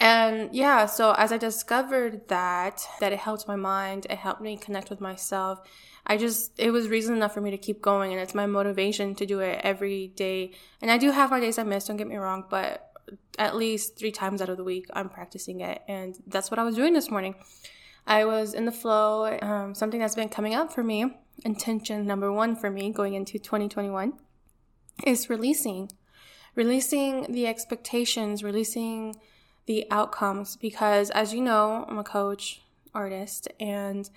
and 0.00 0.54
yeah, 0.54 0.86
so 0.86 1.14
as 1.16 1.30
I 1.30 1.36
discovered 1.36 2.28
that, 2.28 2.82
that 3.00 3.12
it 3.12 3.18
helped 3.18 3.46
my 3.46 3.56
mind, 3.56 4.06
it 4.08 4.18
helped 4.18 4.40
me 4.40 4.56
connect 4.56 4.88
with 4.88 5.00
myself. 5.00 5.60
I 6.06 6.16
just, 6.16 6.58
it 6.58 6.70
was 6.70 6.88
reason 6.88 7.14
enough 7.14 7.34
for 7.34 7.42
me 7.42 7.50
to 7.50 7.58
keep 7.58 7.82
going. 7.82 8.12
And 8.12 8.20
it's 8.20 8.34
my 8.34 8.46
motivation 8.46 9.14
to 9.16 9.26
do 9.26 9.40
it 9.40 9.60
every 9.62 10.08
day. 10.08 10.52
And 10.80 10.90
I 10.90 10.96
do 10.96 11.10
have 11.10 11.30
my 11.30 11.40
days 11.40 11.58
I 11.58 11.64
miss, 11.64 11.86
don't 11.86 11.98
get 11.98 12.08
me 12.08 12.16
wrong, 12.16 12.44
but 12.48 12.86
at 13.38 13.56
least 13.56 13.98
three 13.98 14.12
times 14.12 14.40
out 14.40 14.48
of 14.48 14.56
the 14.56 14.64
week, 14.64 14.86
I'm 14.94 15.10
practicing 15.10 15.60
it. 15.60 15.82
And 15.86 16.16
that's 16.26 16.50
what 16.50 16.58
I 16.58 16.64
was 16.64 16.76
doing 16.76 16.94
this 16.94 17.10
morning. 17.10 17.34
I 18.06 18.24
was 18.24 18.54
in 18.54 18.64
the 18.64 18.72
flow, 18.72 19.38
um, 19.42 19.74
something 19.74 20.00
that's 20.00 20.14
been 20.14 20.30
coming 20.30 20.54
up 20.54 20.72
for 20.72 20.82
me, 20.82 21.18
intention 21.44 22.06
number 22.06 22.32
one 22.32 22.56
for 22.56 22.70
me 22.70 22.90
going 22.90 23.14
into 23.14 23.38
2021 23.38 24.14
is 25.04 25.30
releasing, 25.30 25.90
releasing 26.54 27.32
the 27.32 27.46
expectations, 27.46 28.42
releasing 28.42 29.16
the 29.66 29.86
outcomes. 29.90 30.56
Because 30.56 31.10
as 31.10 31.32
you 31.32 31.40
know, 31.40 31.84
I'm 31.88 31.98
a 31.98 32.04
coach, 32.04 32.62
artist, 32.94 33.48
and 33.58 34.08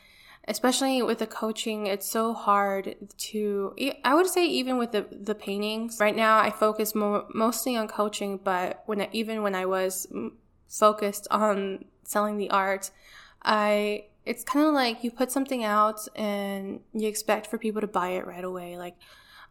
especially 0.48 1.02
with 1.02 1.20
the 1.20 1.28
coaching, 1.28 1.88
it's 1.88 2.10
so 2.10 2.34
hard 2.34 2.96
to, 3.18 3.74
I 4.04 4.14
would 4.14 4.28
say 4.28 4.46
even 4.46 4.78
with 4.78 4.92
the, 4.92 5.06
the 5.10 5.36
paintings, 5.36 6.00
right 6.00 6.16
now 6.16 6.38
I 6.40 6.50
focus 6.50 6.94
mo- 6.94 7.28
mostly 7.34 7.78
on 7.78 7.88
coaching, 7.88 8.40
but 8.44 8.84
when 8.86 9.02
I, 9.02 9.10
even 9.14 9.42
when 9.42 9.56
I 9.56 9.66
was 9.66 10.08
focused 10.68 11.28
on 11.32 11.86
selling 12.04 12.38
the 12.38 12.50
art, 12.50 12.92
I, 13.42 14.06
it's 14.26 14.44
kind 14.44 14.66
of 14.66 14.74
like 14.74 15.04
you 15.04 15.12
put 15.12 15.32
something 15.32 15.64
out 15.64 16.08
and 16.16 16.82
you 16.94 17.08
expect 17.08 17.48
for 17.48 17.58
people 17.58 17.82
to 17.82 17.88
buy 17.88 18.10
it 18.10 18.28
right 18.28 18.44
away. 18.44 18.78
Like, 18.78 18.96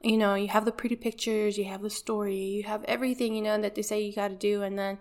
you 0.02 0.16
know, 0.16 0.34
you 0.34 0.48
have 0.48 0.64
the 0.64 0.72
pretty 0.72 0.96
pictures, 0.96 1.56
you 1.56 1.64
have 1.64 1.82
the 1.82 1.90
story, 1.90 2.36
you 2.36 2.62
have 2.64 2.84
everything, 2.84 3.34
you 3.34 3.42
know, 3.42 3.60
that 3.60 3.74
they 3.74 3.82
say 3.82 4.00
you 4.00 4.12
got 4.12 4.28
to 4.28 4.34
do, 4.34 4.62
and 4.62 4.78
then 4.78 4.98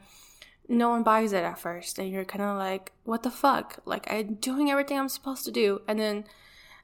no 0.68 0.90
one 0.90 1.04
buys 1.04 1.34
it 1.34 1.44
at 1.44 1.60
first, 1.60 2.00
and 2.00 2.10
you're 2.10 2.26
kind 2.26 2.44
of 2.44 2.58
like, 2.58 2.92
what 3.04 3.24
the 3.24 3.32
fuck? 3.32 3.80
Like, 3.86 4.12
I'm 4.12 4.36
doing 4.36 4.70
everything 4.70 5.00
I'm 5.00 5.10
supposed 5.10 5.46
to 5.46 5.52
do, 5.52 5.82
and 5.88 6.00
then 6.00 6.26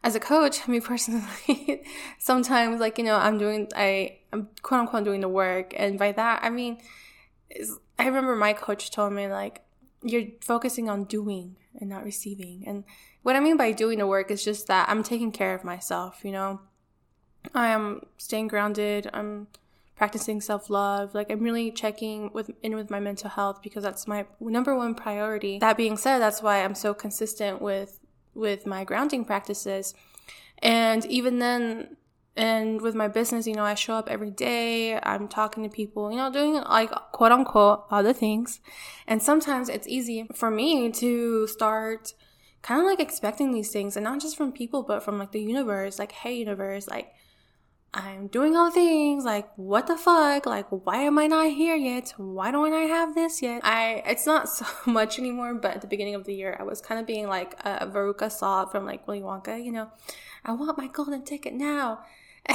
as 0.04 0.16
a 0.16 0.20
coach, 0.20 0.68
me 0.68 0.80
personally, 0.80 1.84
sometimes 2.20 2.80
like 2.80 2.98
you 2.98 3.04
know, 3.04 3.18
I'm 3.18 3.38
doing, 3.38 3.68
I, 3.76 4.18
I'm 4.34 4.50
quote 4.62 4.82
unquote 4.82 5.04
doing 5.04 5.22
the 5.22 5.30
work, 5.30 5.74
and 5.78 6.00
by 6.00 6.12
that 6.14 6.44
I 6.44 6.50
mean, 6.50 6.80
I 8.00 8.06
remember 8.06 8.36
my 8.36 8.54
coach 8.54 8.92
told 8.92 9.14
me 9.14 9.28
like, 9.28 9.64
you're 10.04 10.28
focusing 10.42 10.90
on 10.90 11.06
doing, 11.06 11.56
and 11.80 11.90
not 11.90 12.04
receiving. 12.04 12.64
And 12.66 12.84
what 13.24 13.36
I 13.36 13.40
mean 13.40 13.58
by 13.58 13.72
doing 13.72 14.00
the 14.00 14.08
work 14.08 14.32
is 14.32 14.44
just 14.44 14.68
that 14.68 14.90
I'm 14.90 15.04
taking 15.04 15.32
care 15.32 15.54
of 15.54 15.64
myself, 15.64 16.22
you 16.24 16.32
know. 16.32 16.62
I 17.54 17.68
am 17.70 18.02
staying 18.18 18.48
grounded. 18.48 19.10
I'm 19.14 19.48
practicing 19.96 20.40
self-love. 20.40 21.14
Like 21.16 21.32
I'm 21.32 21.42
really 21.42 21.72
checking 21.72 22.32
with 22.32 22.52
in 22.62 22.76
with 22.76 22.90
my 22.90 23.00
mental 23.00 23.30
health 23.30 23.62
because 23.62 23.84
that's 23.84 24.08
my 24.08 24.26
number 24.40 24.76
one 24.76 24.96
priority. 24.96 25.60
That 25.60 25.78
being 25.78 25.98
said, 25.98 26.20
that's 26.20 26.42
why 26.42 26.64
I'm 26.64 26.76
so 26.76 26.94
consistent 26.94 27.62
with 27.62 28.00
with 28.34 28.66
my 28.66 28.84
grounding 28.84 29.26
practices. 29.26 29.94
And 30.60 31.06
even 31.06 31.40
then 31.40 31.98
and 32.36 32.82
with 32.82 32.94
my 32.94 33.08
business, 33.08 33.48
you 33.48 33.56
know, 33.56 33.64
I 33.64 33.74
show 33.74 33.96
up 33.96 34.08
every 34.10 34.30
day. 34.30 35.00
I'm 35.02 35.28
talking 35.28 35.64
to 35.64 35.70
people, 35.70 36.12
you 36.12 36.18
know, 36.18 36.32
doing 36.32 36.54
like 36.54 36.92
quote 37.12 37.32
unquote 37.32 37.86
other 37.90 38.14
things. 38.14 38.60
And 39.08 39.22
sometimes 39.24 39.70
it's 39.70 39.88
easy 39.88 40.28
for 40.36 40.52
me 40.52 40.92
to 40.92 41.48
start 41.48 42.14
kind 42.62 42.80
of 42.80 42.86
like 42.86 43.00
expecting 43.00 43.52
these 43.52 43.72
things 43.72 43.96
and 43.96 44.04
not 44.04 44.22
just 44.22 44.38
from 44.38 44.52
people, 44.52 44.84
but 44.84 45.02
from 45.02 45.18
like 45.18 45.32
the 45.32 45.42
universe. 45.42 45.98
Like, 45.98 46.12
hey, 46.12 46.38
universe, 46.38 46.88
like, 46.88 47.14
I'm 47.98 48.28
doing 48.28 48.56
all 48.56 48.70
things. 48.70 49.26
Like, 49.26 49.50
what 49.56 49.88
the 49.88 49.98
fuck? 49.98 50.46
Like, 50.46 50.68
why 50.70 50.98
am 50.98 51.18
I 51.18 51.26
not 51.26 51.50
here 51.50 51.76
yet? 51.76 52.14
Why 52.18 52.52
don't 52.52 52.72
I 52.72 52.82
have 52.82 53.16
this 53.16 53.42
yet? 53.42 53.62
I, 53.64 54.04
it's 54.06 54.28
not 54.28 54.48
so 54.60 54.66
much 54.86 55.18
anymore, 55.18 55.56
but 55.56 55.76
at 55.76 55.82
the 55.82 55.88
beginning 55.88 56.14
of 56.14 56.26
the 56.26 56.36
year, 56.36 56.56
I 56.60 56.64
was 56.64 56.80
kind 56.80 57.02
of 57.02 57.08
being 57.08 57.28
like 57.28 57.56
a 57.66 57.88
Veruca 57.88 58.32
Salt 58.32 58.72
from 58.72 58.86
like 58.86 59.08
Willy 59.08 59.22
Wonka, 59.22 59.64
you 59.64 59.72
know, 59.72 59.90
I 60.46 60.52
want 60.52 60.78
my 60.78 60.88
golden 60.88 61.24
ticket 61.24 61.54
now. 61.54 62.02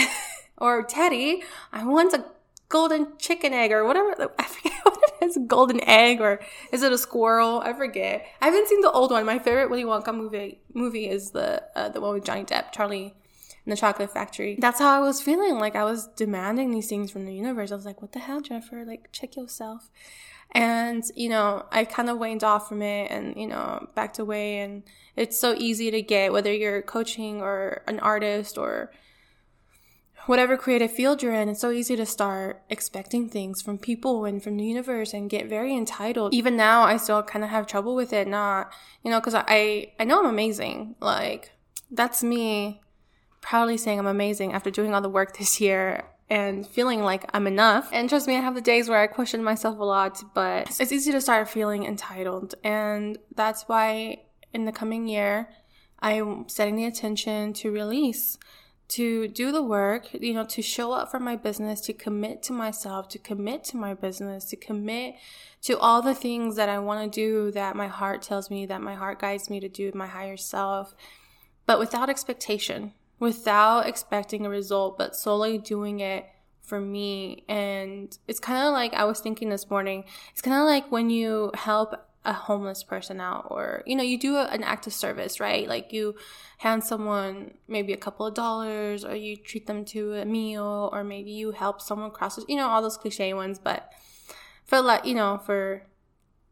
or 0.59 0.85
Teddy, 0.85 1.43
I 1.73 1.85
want 1.85 2.15
a 2.15 2.25
golden 2.69 3.19
chicken 3.19 3.53
egg 3.53 3.73
or 3.73 3.85
whatever. 3.85 4.31
I 4.39 4.45
forget 4.45 4.73
what 4.85 4.99
it 5.21 5.27
is. 5.27 5.39
Golden 5.49 5.81
egg 5.89 6.21
or 6.21 6.41
is 6.73 6.85
it 6.85 6.93
a 6.93 6.99
squirrel? 6.99 7.61
I 7.61 7.73
forget. 7.73 8.25
I 8.41 8.47
haven't 8.47 8.69
seen 8.69 8.81
the 8.81 8.93
old 8.93 9.11
one. 9.11 9.27
My 9.27 9.41
favorite 9.41 9.71
Willy 9.71 9.85
Wonka 9.85 10.15
movie 10.15 10.61
movie 10.73 11.09
is 11.09 11.33
the 11.33 11.65
uh, 11.75 11.89
the 11.89 12.01
one 12.01 12.15
with 12.15 12.25
Johnny 12.25 12.45
Depp, 12.45 12.71
Charlie 12.71 13.15
in 13.65 13.71
the 13.71 13.77
Chocolate 13.77 14.13
Factory. 14.13 14.57
That's 14.59 14.79
how 14.79 14.91
I 14.91 15.01
was 15.01 15.21
feeling. 15.21 15.59
Like 15.59 15.77
I 15.77 15.85
was 15.85 16.09
demanding 16.09 16.71
these 16.71 16.89
things 16.89 17.11
from 17.11 17.27
the 17.27 17.35
universe. 17.35 17.73
I 17.73 17.77
was 17.77 17.87
like, 17.87 18.03
what 18.03 18.13
the 18.13 18.19
hell, 18.19 18.41
Jennifer? 18.41 18.85
Like 18.85 19.11
check 19.13 19.37
yourself. 19.37 19.91
And, 20.55 21.03
you 21.17 21.31
know, 21.31 21.65
I 21.71 21.85
kind 21.85 22.11
of 22.11 22.19
waned 22.19 22.45
off 22.45 22.69
from 22.69 22.83
it 22.83 23.11
and, 23.11 23.35
you 23.37 23.47
know, 23.47 23.89
backed 23.95 24.19
away. 24.19 24.59
And 24.59 24.83
it's 25.17 25.39
so 25.39 25.55
easy 25.57 25.91
to 25.91 26.03
get, 26.03 26.33
whether 26.33 26.53
you're 26.53 26.83
coaching 26.83 27.41
or 27.41 27.83
an 27.87 27.99
artist 28.01 28.59
or 28.59 28.93
whatever 30.27 30.57
creative 30.57 30.93
field 30.93 31.23
you're 31.23 31.35
in, 31.35 31.49
it's 31.49 31.61
so 31.61 31.71
easy 31.71 31.97
to 31.97 32.07
start 32.07 32.63
expecting 32.69 33.29
things 33.29 33.63
from 33.63 33.79
people 33.79 34.25
and 34.25 34.43
from 34.43 34.57
the 34.57 34.65
universe 34.65 35.13
and 35.15 35.31
get 35.31 35.49
very 35.49 35.75
entitled. 35.75 36.35
Even 36.35 36.57
now, 36.57 36.83
I 36.83 36.97
still 36.97 37.23
kind 37.23 37.45
of 37.45 37.51
have 37.51 37.67
trouble 37.67 37.95
with 37.95 38.13
it. 38.13 38.29
Not, 38.29 38.73
you 39.03 39.11
know, 39.11 39.21
because 39.21 39.35
I 39.35 39.93
I 39.99 40.05
know 40.05 40.21
I'm 40.21 40.27
amazing. 40.27 40.97
Like 41.01 41.53
that's 41.91 42.23
me 42.23 42.83
proudly 43.43 43.77
saying 43.77 43.99
I'm 43.99 44.07
amazing 44.07 44.55
after 44.55 44.71
doing 44.71 44.95
all 44.95 45.03
the 45.03 45.11
work 45.11 45.37
this 45.37 45.61
year 45.61 46.05
and 46.31 46.67
feeling 46.67 47.03
like 47.03 47.29
I'm 47.35 47.47
enough. 47.47 47.91
And 47.93 48.09
trust 48.09 48.27
me, 48.27 48.37
I 48.37 48.41
have 48.41 48.55
the 48.55 48.63
days 48.63 48.89
where 48.89 49.01
I 49.01 49.07
question 49.07 49.45
myself 49.45 49.79
a 49.79 49.85
lot, 49.85 50.23
but 50.35 50.81
it's 50.81 50.93
easy 50.93 51.13
to 51.13 51.21
start 51.21 51.51
feeling 51.51 51.85
entitled. 51.85 52.55
And 52.65 53.19
that's 53.35 53.65
why 53.65 54.23
in 54.55 54.65
the 54.65 54.73
coming 54.73 55.07
year, 55.09 55.51
I'm 56.01 56.49
setting 56.49 56.77
the 56.77 56.87
attention 56.87 57.53
to 57.55 57.71
release 57.71 58.39
to 58.89 59.29
do 59.29 59.53
the 59.53 59.63
work, 59.63 60.13
you 60.13 60.35
know, 60.35 60.45
to 60.45 60.61
show 60.61 60.93
up 60.93 61.11
for 61.11 61.19
my 61.19 61.35
business, 61.35 61.81
to 61.81 61.93
commit 61.93 62.43
to 62.43 62.53
myself, 62.53 63.09
to 63.09 63.19
commit 63.19 63.65
to 63.65 63.77
my 63.77 63.95
business, 63.95 64.45
to 64.47 64.57
commit 64.57 65.15
to 65.63 65.79
all 65.79 66.03
the 66.03 66.15
things 66.15 66.57
that 66.57 66.69
I 66.69 66.79
want 66.79 67.11
to 67.11 67.21
do 67.21 67.51
that 67.53 67.75
my 67.75 67.89
heart 67.89 68.21
tells 68.21 68.51
me, 68.51 68.67
that 68.67 68.83
my 68.83 68.95
heart 68.95 69.19
guides 69.19 69.49
me 69.49 69.61
to 69.61 69.69
do, 69.69 69.87
with 69.87 69.95
my 69.95 70.07
higher 70.07 70.37
self, 70.37 70.95
but 71.65 71.79
without 71.79 72.11
expectation, 72.11 72.93
without 73.23 73.87
expecting 73.87 74.45
a 74.45 74.51
result, 74.51 74.99
but 74.99 75.15
solely 75.15 75.57
doing 75.57 76.01
it 76.01 76.27
for 76.61 76.81
me. 76.81 77.45
And 77.49 78.19
it's 78.27 78.41
kind 78.41 78.67
of 78.67 78.73
like 78.73 78.95
I 78.95 79.05
was 79.05 79.21
thinking 79.21 79.49
this 79.49 79.71
morning, 79.71 80.03
it's 80.33 80.43
kind 80.43 80.57
of 80.57 80.67
like 80.67 80.91
when 80.91 81.09
you 81.09 81.53
help 81.55 81.95
a 82.25 82.33
homeless 82.33 82.83
person 82.83 83.21
out 83.21 83.47
or 83.49 83.83
you 83.85 83.97
know 83.97 84.03
you 84.03 84.17
do 84.17 84.37
an 84.37 84.63
act 84.63 84.87
of 84.87 84.93
service 84.93 85.41
right 85.41 85.67
like 85.67 85.93
you 85.93 86.15
hand 86.59 86.85
someone 86.85 87.53
maybe 87.67 87.93
a 87.93 87.97
couple 87.97 88.25
of 88.25 88.33
dollars 88.33 89.05
or 89.05 89.17
you 89.17 89.37
treat 89.37 89.67
them 89.67 89.85
to 89.85 90.13
a 90.13 90.25
meal 90.25 90.89
or 90.93 91.03
maybe 91.03 91.33
you 91.33 91.51
help 91.51 91.81
someone 91.81 92.13
cross 92.13 92.39
you 92.47 92.55
know 92.55 92.69
all 92.69 92.81
those 92.81 92.97
cliche 92.97 93.35
ones 93.35 93.59
but 93.59 93.91
for 94.65 94.81
like 94.81 95.05
you 95.05 95.17
know 95.17 95.37
for 95.45 95.83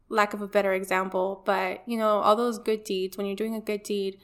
lack 0.09 0.33
of 0.33 0.41
a 0.41 0.47
better 0.47 0.73
example 0.73 1.41
but 1.45 1.81
you 1.87 1.97
know 1.97 2.19
all 2.19 2.35
those 2.35 2.59
good 2.59 2.83
deeds 2.83 3.15
when 3.15 3.25
you're 3.25 3.33
doing 3.33 3.55
a 3.55 3.61
good 3.61 3.81
deed 3.81 4.17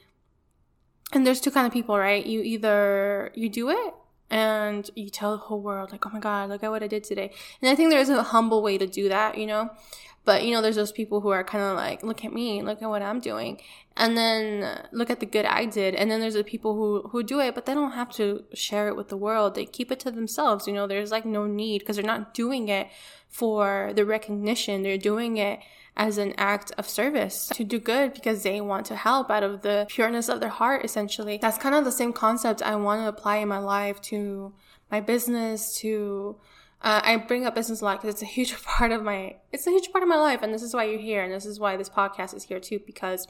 and 1.12 1.26
there's 1.26 1.40
two 1.40 1.50
kind 1.50 1.66
of 1.66 1.72
people 1.72 1.98
right 1.98 2.26
you 2.26 2.40
either 2.42 3.30
you 3.34 3.48
do 3.48 3.70
it 3.70 3.94
and 4.30 4.90
you 4.94 5.08
tell 5.08 5.32
the 5.32 5.38
whole 5.38 5.60
world 5.60 5.90
like 5.90 6.04
oh 6.06 6.10
my 6.10 6.20
god 6.20 6.48
look 6.48 6.62
at 6.62 6.70
what 6.70 6.82
i 6.82 6.86
did 6.86 7.02
today 7.02 7.32
and 7.62 7.70
i 7.70 7.74
think 7.74 7.90
there's 7.90 8.10
a 8.10 8.22
humble 8.22 8.62
way 8.62 8.76
to 8.76 8.86
do 8.86 9.08
that 9.08 9.38
you 9.38 9.46
know 9.46 9.70
but 10.28 10.44
you 10.44 10.52
know, 10.52 10.60
there's 10.60 10.76
those 10.76 10.92
people 10.92 11.22
who 11.22 11.30
are 11.30 11.42
kind 11.42 11.64
of 11.64 11.74
like, 11.74 12.02
look 12.02 12.22
at 12.22 12.34
me, 12.34 12.60
look 12.60 12.82
at 12.82 12.88
what 12.90 13.00
I'm 13.00 13.18
doing, 13.18 13.62
and 13.96 14.14
then 14.14 14.62
uh, 14.62 14.86
look 14.92 15.08
at 15.08 15.20
the 15.20 15.24
good 15.24 15.46
I 15.46 15.64
did. 15.64 15.94
And 15.94 16.10
then 16.10 16.20
there's 16.20 16.34
the 16.34 16.44
people 16.44 16.74
who 16.74 17.08
who 17.08 17.22
do 17.22 17.40
it, 17.40 17.54
but 17.54 17.64
they 17.64 17.72
don't 17.72 17.92
have 17.92 18.10
to 18.16 18.44
share 18.52 18.88
it 18.88 18.94
with 18.94 19.08
the 19.08 19.16
world. 19.16 19.54
They 19.54 19.64
keep 19.64 19.90
it 19.90 19.98
to 20.00 20.10
themselves. 20.10 20.66
You 20.66 20.74
know, 20.74 20.86
there's 20.86 21.10
like 21.10 21.24
no 21.24 21.46
need 21.46 21.78
because 21.78 21.96
they're 21.96 22.04
not 22.04 22.34
doing 22.34 22.68
it 22.68 22.88
for 23.26 23.92
the 23.96 24.04
recognition. 24.04 24.82
They're 24.82 24.98
doing 24.98 25.38
it 25.38 25.60
as 25.98 26.16
an 26.16 26.32
act 26.38 26.72
of 26.78 26.88
service 26.88 27.50
to 27.52 27.64
do 27.64 27.78
good 27.78 28.14
because 28.14 28.42
they 28.42 28.60
want 28.60 28.86
to 28.86 28.96
help 28.96 29.30
out 29.30 29.42
of 29.42 29.62
the 29.62 29.84
pureness 29.88 30.28
of 30.28 30.40
their 30.40 30.48
heart 30.48 30.84
essentially 30.84 31.38
that's 31.42 31.58
kind 31.58 31.74
of 31.74 31.84
the 31.84 31.92
same 31.92 32.12
concept 32.12 32.62
i 32.62 32.74
want 32.74 33.02
to 33.02 33.08
apply 33.08 33.36
in 33.36 33.48
my 33.48 33.58
life 33.58 34.00
to 34.00 34.52
my 34.90 35.00
business 35.00 35.76
to 35.76 36.36
uh, 36.80 37.00
I 37.02 37.16
bring 37.16 37.44
up 37.44 37.56
business 37.56 37.80
a 37.80 37.84
lot 37.84 38.00
because 38.00 38.14
it's 38.14 38.22
a 38.22 38.26
huge 38.26 38.54
part 38.62 38.92
of 38.92 39.02
my 39.02 39.36
it's 39.52 39.66
a 39.66 39.70
huge 39.70 39.90
part 39.90 40.02
of 40.02 40.08
my 40.08 40.16
life, 40.16 40.42
and 40.42 40.54
this 40.54 40.62
is 40.62 40.74
why 40.74 40.84
you're 40.84 41.00
here, 41.00 41.22
and 41.22 41.32
this 41.32 41.46
is 41.46 41.58
why 41.58 41.76
this 41.76 41.88
podcast 41.88 42.34
is 42.34 42.44
here 42.44 42.60
too 42.60 42.80
because 42.86 43.26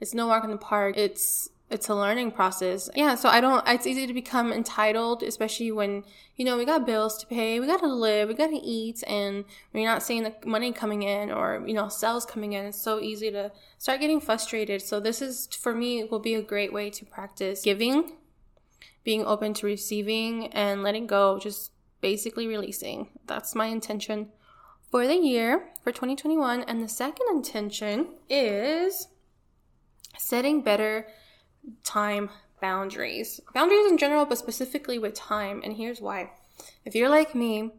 it's 0.00 0.14
no 0.14 0.26
walk 0.28 0.44
in 0.44 0.50
the 0.50 0.56
park. 0.56 0.96
It's 0.96 1.48
it's 1.74 1.88
a 1.88 1.94
learning 1.94 2.30
process. 2.30 2.88
Yeah, 2.94 3.16
so 3.16 3.28
I 3.28 3.40
don't. 3.40 3.66
It's 3.66 3.86
easy 3.86 4.06
to 4.06 4.14
become 4.14 4.52
entitled, 4.52 5.24
especially 5.24 5.72
when 5.72 6.04
you 6.36 6.44
know 6.44 6.56
we 6.56 6.64
got 6.64 6.86
bills 6.86 7.18
to 7.18 7.26
pay, 7.26 7.58
we 7.58 7.66
got 7.66 7.80
to 7.80 7.88
live, 7.88 8.28
we 8.28 8.34
got 8.34 8.50
to 8.50 8.56
eat, 8.56 9.02
and 9.08 9.44
we're 9.72 9.84
not 9.84 10.02
seeing 10.02 10.22
the 10.22 10.34
money 10.46 10.72
coming 10.72 11.02
in 11.02 11.32
or 11.32 11.64
you 11.66 11.74
know 11.74 11.88
sales 11.88 12.24
coming 12.24 12.52
in. 12.52 12.66
It's 12.66 12.80
so 12.80 13.00
easy 13.00 13.32
to 13.32 13.50
start 13.76 13.98
getting 14.00 14.20
frustrated. 14.20 14.82
So 14.82 15.00
this 15.00 15.20
is 15.20 15.48
for 15.48 15.74
me 15.74 16.04
will 16.04 16.20
be 16.20 16.34
a 16.34 16.42
great 16.42 16.72
way 16.72 16.90
to 16.90 17.04
practice 17.04 17.62
giving, 17.62 18.12
being 19.02 19.26
open 19.26 19.52
to 19.54 19.66
receiving, 19.66 20.46
and 20.52 20.84
letting 20.84 21.08
go. 21.08 21.40
Just 21.40 21.72
basically 22.00 22.46
releasing. 22.46 23.08
That's 23.26 23.56
my 23.56 23.66
intention 23.66 24.28
for 24.92 25.08
the 25.08 25.16
year 25.16 25.72
for 25.82 25.90
2021. 25.90 26.62
And 26.62 26.80
the 26.80 26.88
second 26.88 27.26
intention 27.32 28.10
is 28.30 29.08
setting 30.16 30.62
better 30.62 31.08
time 31.84 32.30
boundaries. 32.60 33.40
Boundaries 33.52 33.90
in 33.90 33.98
general, 33.98 34.26
but 34.26 34.38
specifically 34.38 34.98
with 34.98 35.14
time. 35.14 35.60
And 35.64 35.76
here's 35.76 36.00
why. 36.00 36.30
If 36.84 36.94
you're 36.94 37.08
like 37.08 37.34
me, 37.34 37.72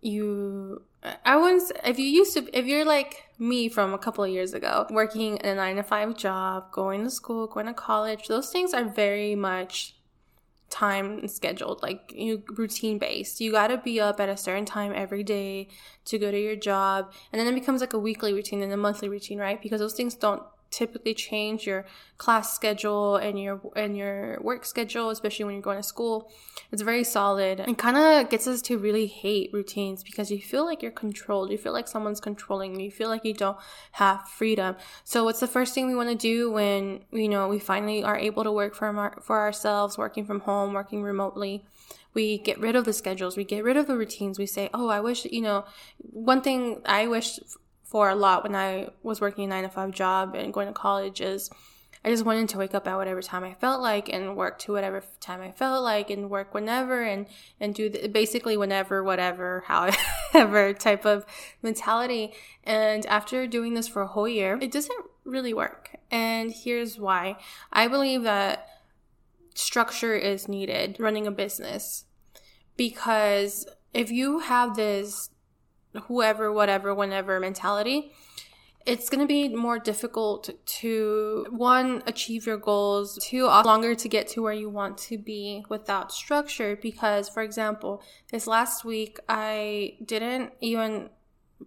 you 0.00 0.82
I 1.24 1.36
once 1.36 1.72
if 1.84 1.98
you 1.98 2.06
used 2.06 2.34
to 2.36 2.58
if 2.58 2.66
you're 2.66 2.84
like 2.84 3.24
me 3.38 3.68
from 3.68 3.94
a 3.94 3.98
couple 3.98 4.24
of 4.24 4.30
years 4.30 4.54
ago, 4.54 4.86
working 4.90 5.38
a 5.44 5.54
9 5.54 5.76
to 5.76 5.82
5 5.82 6.16
job, 6.16 6.72
going 6.72 7.04
to 7.04 7.10
school, 7.10 7.46
going 7.46 7.66
to 7.66 7.74
college, 7.74 8.28
those 8.28 8.50
things 8.50 8.72
are 8.74 8.84
very 8.84 9.34
much 9.34 9.94
time 10.68 11.26
scheduled, 11.28 11.82
like 11.82 12.12
you 12.14 12.42
routine 12.56 12.98
based. 12.98 13.40
You 13.40 13.52
got 13.52 13.68
to 13.68 13.78
be 13.78 14.00
up 14.00 14.20
at 14.20 14.28
a 14.28 14.36
certain 14.36 14.64
time 14.64 14.92
every 14.94 15.22
day 15.22 15.68
to 16.06 16.18
go 16.18 16.30
to 16.30 16.40
your 16.40 16.56
job, 16.56 17.12
and 17.32 17.40
then 17.40 17.46
it 17.46 17.54
becomes 17.54 17.80
like 17.80 17.92
a 17.92 17.98
weekly 17.98 18.32
routine 18.32 18.62
and 18.62 18.72
a 18.72 18.76
monthly 18.76 19.08
routine, 19.08 19.38
right? 19.38 19.60
Because 19.60 19.80
those 19.80 19.94
things 19.94 20.14
don't 20.14 20.42
typically 20.70 21.14
change 21.14 21.66
your 21.66 21.84
class 22.18 22.54
schedule 22.54 23.16
and 23.16 23.40
your 23.40 23.60
and 23.74 23.96
your 23.96 24.40
work 24.40 24.64
schedule, 24.64 25.10
especially 25.10 25.44
when 25.44 25.54
you're 25.54 25.62
going 25.62 25.76
to 25.76 25.82
school. 25.82 26.30
It's 26.72 26.82
very 26.82 27.04
solid 27.04 27.60
and 27.60 27.76
kind 27.76 27.96
of 27.96 28.28
gets 28.30 28.46
us 28.46 28.62
to 28.62 28.78
really 28.78 29.06
hate 29.06 29.52
routines 29.52 30.02
because 30.02 30.30
you 30.30 30.40
feel 30.40 30.64
like 30.64 30.82
you're 30.82 30.90
controlled. 30.90 31.50
You 31.50 31.58
feel 31.58 31.72
like 31.72 31.88
someone's 31.88 32.20
controlling 32.20 32.78
you. 32.78 32.86
You 32.86 32.90
feel 32.90 33.08
like 33.08 33.24
you 33.24 33.34
don't 33.34 33.58
have 33.92 34.28
freedom. 34.28 34.76
So 35.04 35.24
what's 35.24 35.40
the 35.40 35.46
first 35.46 35.74
thing 35.74 35.86
we 35.86 35.94
want 35.94 36.10
to 36.10 36.16
do 36.16 36.50
when 36.50 37.04
you 37.12 37.28
know 37.28 37.48
we 37.48 37.58
finally 37.58 38.02
are 38.02 38.16
able 38.16 38.44
to 38.44 38.52
work 38.52 38.74
for 38.74 38.86
our, 38.86 39.20
for 39.22 39.38
ourselves, 39.38 39.98
working 39.98 40.24
from 40.24 40.40
home, 40.40 40.72
working 40.72 41.02
remotely? 41.02 41.64
we 42.14 42.38
get 42.38 42.58
rid 42.58 42.74
of 42.74 42.86
the 42.86 42.94
schedules 42.94 43.36
we 43.36 43.44
get 43.44 43.62
rid 43.62 43.76
of 43.76 43.86
the 43.86 43.94
routines 43.94 44.38
we 44.38 44.46
say 44.46 44.70
oh 44.72 44.88
i 44.88 44.98
wish 44.98 45.26
you 45.26 45.42
know 45.42 45.66
one 45.98 46.40
thing 46.40 46.80
i 46.86 47.06
wish 47.06 47.38
for 47.86 48.10
a 48.10 48.14
lot 48.14 48.42
when 48.42 48.54
I 48.54 48.90
was 49.02 49.20
working 49.20 49.44
a 49.44 49.46
nine 49.46 49.62
to 49.62 49.68
five 49.68 49.92
job 49.92 50.34
and 50.34 50.52
going 50.52 50.66
to 50.66 50.72
college 50.72 51.20
is 51.20 51.50
I 52.04 52.10
just 52.10 52.24
wanted 52.24 52.48
to 52.50 52.58
wake 52.58 52.74
up 52.74 52.86
at 52.86 52.96
whatever 52.96 53.20
time 53.20 53.42
I 53.42 53.54
felt 53.54 53.82
like 53.82 54.08
and 54.08 54.36
work 54.36 54.60
to 54.60 54.72
whatever 54.72 55.02
time 55.18 55.40
I 55.40 55.50
felt 55.50 55.82
like 55.82 56.08
and 56.08 56.30
work 56.30 56.54
whenever 56.54 57.02
and 57.02 57.26
and 57.58 57.74
do 57.74 57.88
the, 57.88 58.08
basically 58.08 58.56
whenever, 58.56 59.02
whatever, 59.02 59.64
however 59.66 60.72
type 60.72 61.04
of 61.04 61.26
mentality. 61.62 62.32
And 62.62 63.04
after 63.06 63.46
doing 63.46 63.74
this 63.74 63.88
for 63.88 64.02
a 64.02 64.06
whole 64.06 64.28
year, 64.28 64.58
it 64.60 64.70
doesn't 64.70 65.04
really 65.24 65.52
work. 65.52 65.96
And 66.10 66.52
here's 66.52 66.98
why. 66.98 67.38
I 67.72 67.88
believe 67.88 68.22
that 68.22 68.68
structure 69.54 70.14
is 70.14 70.46
needed 70.48 70.96
running 71.00 71.26
a 71.26 71.32
business 71.32 72.04
because 72.76 73.66
if 73.92 74.10
you 74.10 74.40
have 74.40 74.76
this 74.76 75.30
whoever, 75.96 76.52
whatever, 76.52 76.94
whenever 76.94 77.38
mentality, 77.40 78.12
it's 78.86 79.10
going 79.10 79.20
to 79.20 79.26
be 79.26 79.48
more 79.48 79.80
difficult 79.80 80.48
to 80.64 81.46
one 81.50 82.02
achieve 82.06 82.46
your 82.46 82.56
goals 82.56 83.18
two 83.20 83.46
longer 83.46 83.96
to 83.96 84.08
get 84.08 84.28
to 84.28 84.42
where 84.42 84.52
you 84.52 84.70
want 84.70 84.96
to 84.96 85.18
be 85.18 85.64
without 85.68 86.12
structure. 86.12 86.76
Because 86.76 87.28
for 87.28 87.42
example 87.42 88.00
this 88.30 88.46
last 88.46 88.84
week 88.84 89.18
i 89.28 89.96
didn't 90.04 90.52
even 90.60 91.10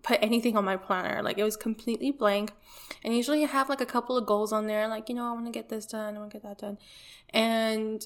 put 0.01 0.19
anything 0.21 0.55
on 0.55 0.63
my 0.63 0.77
planner. 0.77 1.21
Like 1.21 1.38
it 1.38 1.43
was 1.43 1.57
completely 1.57 2.12
blank. 2.12 2.53
And 3.03 3.15
usually 3.15 3.43
i 3.43 3.48
have 3.48 3.67
like 3.67 3.81
a 3.81 3.86
couple 3.86 4.17
of 4.17 4.25
goals 4.25 4.53
on 4.53 4.67
there 4.67 4.88
like 4.88 5.09
you 5.09 5.15
know 5.15 5.25
i 5.25 5.33
want 5.33 5.45
to 5.45 5.51
get 5.51 5.67
this 5.67 5.86
done 5.86 6.15
i 6.15 6.19
want 6.19 6.31
to 6.31 6.38
get 6.38 6.43
that 6.43 6.59
done. 6.59 6.77
And 7.31 8.05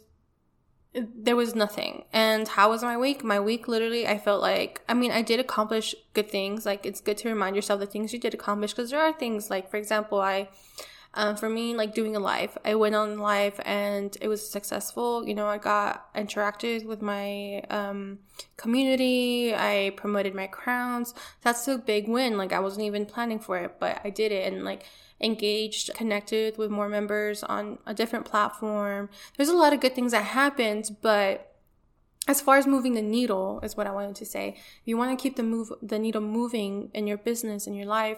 there 0.94 1.36
was 1.36 1.56
nothing. 1.56 2.04
And 2.14 2.48
how 2.48 2.70
was 2.70 2.84
my 2.84 2.98
week? 2.98 3.24
My 3.24 3.40
week 3.40 3.68
literally, 3.68 4.08
I 4.08 4.18
felt 4.18 4.42
like, 4.42 4.82
I 4.88 4.94
mean, 4.94 5.12
I 5.12 5.22
did 5.22 5.40
accomplish 5.40 5.96
good 6.14 6.30
things. 6.30 6.66
Like, 6.66 6.86
it's 6.86 7.02
good 7.02 7.18
to 7.20 7.30
remind 7.30 7.56
yourself 7.56 7.80
the 7.80 7.88
things 7.88 8.14
you 8.14 8.20
did 8.20 8.34
accomplish 8.34 8.74
because 8.74 8.92
there 8.92 9.02
are 9.02 9.14
things, 9.14 9.50
like, 9.50 9.72
for 9.72 9.78
example, 9.78 10.22
I, 10.22 10.50
um, 11.16 11.36
for 11.36 11.48
me, 11.50 11.76
like 11.76 11.94
doing 11.94 12.16
a 12.16 12.20
live, 12.20 12.58
I 12.66 12.74
went 12.76 12.96
on 12.96 13.20
live 13.20 13.60
and 13.66 14.16
it 14.20 14.28
was 14.28 14.48
successful. 14.48 15.28
You 15.28 15.36
know, 15.36 15.48
I 15.48 15.60
got 15.60 16.14
interacted 16.16 16.86
with 16.86 17.02
my 17.02 17.64
um, 17.70 18.20
community. 18.58 19.54
I 19.54 19.94
promoted 19.96 20.34
my 20.34 20.48
crowns. 20.48 21.14
That's 21.42 21.68
a 21.68 21.78
big 21.78 22.08
win. 22.08 22.38
Like, 22.38 22.52
I 22.52 22.60
wasn't 22.60 22.86
even 22.86 23.06
planning 23.06 23.40
for 23.40 23.58
it, 23.58 23.76
but 23.80 24.02
I 24.04 24.10
did 24.10 24.32
it. 24.32 24.52
And 24.52 24.64
like, 24.64 24.86
engaged, 25.24 25.94
connected 25.96 26.58
with 26.58 26.70
more 26.70 26.90
members 26.90 27.44
on 27.44 27.80
a 27.86 27.94
different 27.94 28.26
platform. 28.26 29.10
There's 29.38 29.50
a 29.50 29.56
lot 29.56 29.74
of 29.74 29.80
good 29.80 29.96
things 29.96 30.12
that 30.12 30.26
happened, 30.26 30.98
but 31.02 31.54
as 32.28 32.42
far 32.42 32.58
as 32.58 32.68
moving 32.68 32.94
the 32.94 33.02
needle 33.02 33.60
is 33.64 33.76
what 33.76 33.88
I 33.88 33.92
wanted 33.92 34.16
to 34.18 34.26
say. 34.26 34.56
If 34.58 34.82
you 34.86 34.98
want 34.98 35.18
to 35.18 35.22
keep 35.22 35.36
the 35.36 35.44
move 35.44 35.72
the 35.82 36.00
needle 36.00 36.22
moving 36.22 36.90
in 36.94 37.08
your 37.08 37.18
business 37.18 37.68
in 37.68 37.74
your 37.74 37.86
life, 37.86 38.18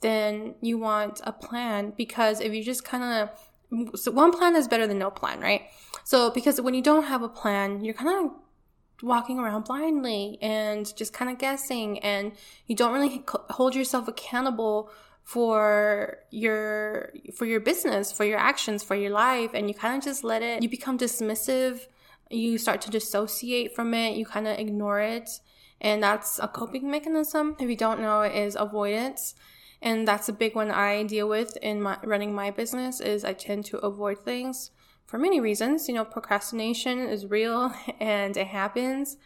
then 0.00 0.54
you 0.60 0.78
want 0.78 1.20
a 1.24 1.32
plan 1.32 1.92
because 1.96 2.40
if 2.40 2.52
you 2.52 2.62
just 2.62 2.84
kind 2.84 3.02
of 3.04 3.98
so 3.98 4.10
one 4.10 4.32
plan 4.32 4.54
is 4.54 4.68
better 4.68 4.86
than 4.86 4.98
no 4.98 5.10
plan, 5.10 5.40
right? 5.40 5.62
So 6.04 6.30
because 6.30 6.60
when 6.60 6.74
you 6.74 6.82
don't 6.82 7.04
have 7.04 7.22
a 7.22 7.28
plan, 7.28 7.84
you're 7.84 7.94
kind 7.94 8.26
of 8.26 8.32
walking 9.02 9.38
around 9.38 9.64
blindly 9.64 10.38
and 10.40 10.94
just 10.96 11.12
kind 11.12 11.30
of 11.30 11.38
guessing 11.38 11.98
and 12.00 12.32
you 12.66 12.76
don't 12.76 12.92
really 12.92 13.24
hold 13.50 13.74
yourself 13.74 14.06
accountable 14.08 14.90
for 15.24 16.18
your 16.30 17.12
for 17.34 17.46
your 17.46 17.60
business 17.60 18.10
for 18.10 18.24
your 18.24 18.38
actions 18.38 18.82
for 18.82 18.96
your 18.96 19.10
life 19.10 19.50
and 19.54 19.68
you 19.68 19.74
kind 19.74 19.96
of 19.96 20.02
just 20.02 20.24
let 20.24 20.42
it 20.42 20.62
you 20.62 20.68
become 20.68 20.98
dismissive. 20.98 21.86
You 22.30 22.58
start 22.58 22.80
to 22.82 22.90
dissociate 22.90 23.74
from 23.74 23.92
it. 23.92 24.16
You 24.16 24.24
kind 24.24 24.48
of 24.48 24.58
ignore 24.58 25.00
it. 25.00 25.28
And 25.80 26.02
that's 26.02 26.38
a 26.38 26.48
coping 26.48 26.90
mechanism. 26.90 27.56
If 27.60 27.68
you 27.68 27.76
don't 27.76 28.00
know 28.00 28.22
it 28.22 28.34
is 28.34 28.56
avoidance. 28.58 29.34
And 29.80 30.06
that's 30.06 30.28
a 30.28 30.32
big 30.32 30.54
one 30.54 30.70
i 30.70 31.02
deal 31.02 31.28
with 31.28 31.56
in 31.58 31.82
my 31.82 31.98
running 32.04 32.34
my 32.34 32.50
business 32.50 33.00
is 33.00 33.24
i 33.24 33.32
tend 33.32 33.64
to 33.66 33.78
avoid 33.78 34.18
things 34.20 34.70
for 35.06 35.18
many 35.18 35.40
reasons. 35.40 35.88
You 35.88 35.94
know 35.94 36.04
procrastination 36.04 36.98
is 37.00 37.26
real 37.26 37.72
and 38.00 38.36
it 38.36 38.48
happens. 38.48 39.16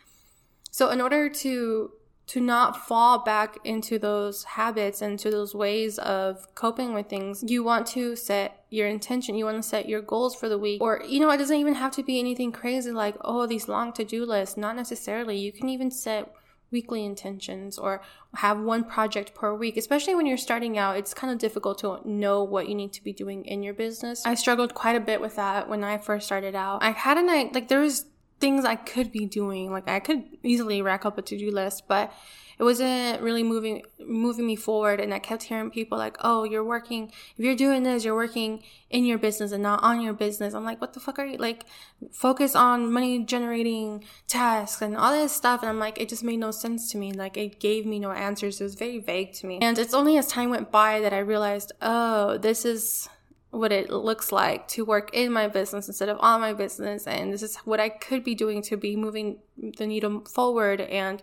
So 0.71 0.91
in 0.91 1.01
order 1.01 1.31
to 1.31 1.91
to 2.29 2.41
not 2.41 2.89
fall 2.89 3.23
back 3.23 3.57
into 3.63 3.99
those 3.99 4.43
habits 4.43 5.01
and 5.01 5.17
to 5.21 5.31
those 5.31 5.55
ways 5.55 5.97
of 5.99 6.53
coping 6.57 6.93
with 6.93 7.09
things, 7.09 7.45
you 7.47 7.63
want 7.63 7.87
to 7.87 8.17
set 8.17 8.65
your 8.69 8.89
intention. 8.89 9.37
You 9.37 9.45
want 9.45 9.63
to 9.63 9.69
set 9.69 9.89
your 9.89 10.03
goals 10.03 10.35
for 10.35 10.49
the 10.49 10.59
week. 10.59 10.83
Or, 10.83 11.03
you 11.07 11.21
know, 11.21 11.31
it 11.31 11.37
doesn't 11.37 11.57
even 11.57 11.75
have 11.75 11.93
to 11.93 12.03
be 12.03 12.19
anything 12.19 12.51
crazy 12.51 12.91
like, 12.91 13.15
oh, 13.21 13.47
these 13.47 13.69
long 13.69 13.93
to 13.93 14.05
do 14.05 14.25
lists. 14.25 14.57
Not 14.57 14.75
necessarily. 14.75 15.39
You 15.39 15.53
can 15.53 15.69
even 15.69 15.91
set 15.91 16.33
weekly 16.73 17.05
intentions 17.05 17.79
or 17.79 18.03
have 18.35 18.59
one 18.59 18.83
project 18.83 19.33
per 19.33 19.55
week. 19.55 19.77
Especially 19.77 20.17
when 20.17 20.27
you're 20.27 20.37
starting 20.37 20.77
out, 20.77 20.97
it's 20.97 21.15
kind 21.15 21.33
of 21.33 21.39
difficult 21.39 21.79
to 21.79 22.01
know 22.05 22.43
what 22.43 22.69
you 22.69 22.75
need 22.75 22.93
to 22.93 23.05
be 23.05 23.13
doing 23.13 23.45
in 23.45 23.63
your 23.63 23.73
business. 23.73 24.27
I 24.27 24.35
struggled 24.35 24.75
quite 24.75 24.97
a 24.97 25.01
bit 25.01 25.21
with 25.21 25.37
that 25.37 25.69
when 25.69 25.85
I 25.85 25.99
first 25.99 26.27
started 26.27 26.57
out. 26.57 26.83
I 26.83 26.91
had 26.91 27.19
a 27.19 27.23
night 27.23 27.55
like, 27.55 27.69
there 27.69 27.81
was 27.81 28.07
things 28.39 28.65
I 28.65 28.77
could 28.77 29.13
be 29.13 29.27
doing. 29.27 29.73
Like 29.73 29.89
I 29.89 30.01
could 30.01 30.25
easily 30.43 30.83
rack 30.83 31.07
up 31.07 31.19
a 31.19 31.23
to-do 31.23 31.51
list, 31.51 31.85
but 31.89 32.13
it 32.59 32.63
wasn't 32.63 33.21
really 33.21 33.43
moving 33.43 33.83
moving 34.01 34.47
me 34.47 34.57
forward 34.57 34.99
and 34.99 35.13
I 35.13 35.19
kept 35.19 35.45
hearing 35.45 35.71
people 35.71 35.99
like, 35.99 36.17
"Oh, 36.21 36.45
you're 36.45 36.65
working 36.65 37.13
if 37.37 37.45
you're 37.45 37.57
doing 37.57 37.83
this, 37.83 38.05
you're 38.05 38.15
working 38.15 38.63
in 38.89 39.05
your 39.05 39.19
business 39.19 39.53
and 39.53 39.63
not 39.63 39.83
on 39.83 40.01
your 40.01 40.15
business." 40.15 40.55
I'm 40.55 40.65
like, 40.65 40.81
"What 40.81 40.95
the 40.95 41.01
fuck 41.01 41.19
are 41.19 41.27
you 41.27 41.37
like 41.37 41.65
focus 42.13 42.57
on 42.57 42.91
money 42.93 43.25
generating 43.25 44.05
tasks 44.27 44.81
and 44.81 44.97
all 44.97 45.13
this 45.13 45.33
stuff." 45.33 45.61
And 45.63 45.69
I'm 45.69 45.79
like, 45.79 46.01
it 46.01 46.09
just 46.09 46.25
made 46.25 46.39
no 46.39 46.51
sense 46.51 46.91
to 46.93 46.99
me. 46.99 47.13
Like 47.13 47.37
it 47.37 47.61
gave 47.61 47.85
me 47.85 47.99
no 47.99 48.11
answers. 48.11 48.61
It 48.61 48.65
was 48.65 48.75
very 48.75 48.99
vague 48.99 49.35
to 49.35 49.47
me. 49.47 49.59
And 49.61 49.79
it's 49.79 49.95
only 49.95 50.17
as 50.17 50.27
time 50.27 50.49
went 50.51 50.71
by 50.71 51.01
that 51.01 51.13
I 51.13 51.19
realized, 51.19 51.73
"Oh, 51.83 52.39
this 52.39 52.65
is 52.65 53.09
what 53.57 53.73
it 53.73 53.91
looks 53.91 54.33
like 54.33 54.69
to 54.69 54.85
work 54.85 55.11
in 55.13 55.33
my 55.33 55.49
business 55.49 55.89
instead 55.89 56.09
of 56.09 56.19
on 56.21 56.41
my 56.41 56.53
business. 56.53 57.07
And 57.07 57.33
this 57.33 57.43
is 57.43 57.57
what 57.59 57.81
I 57.81 57.89
could 57.89 58.23
be 58.23 58.35
doing 58.35 58.63
to 58.63 58.77
be 58.77 58.97
moving 58.97 59.39
the 59.57 59.87
needle 59.87 60.25
forward 60.25 60.81
and 60.81 61.23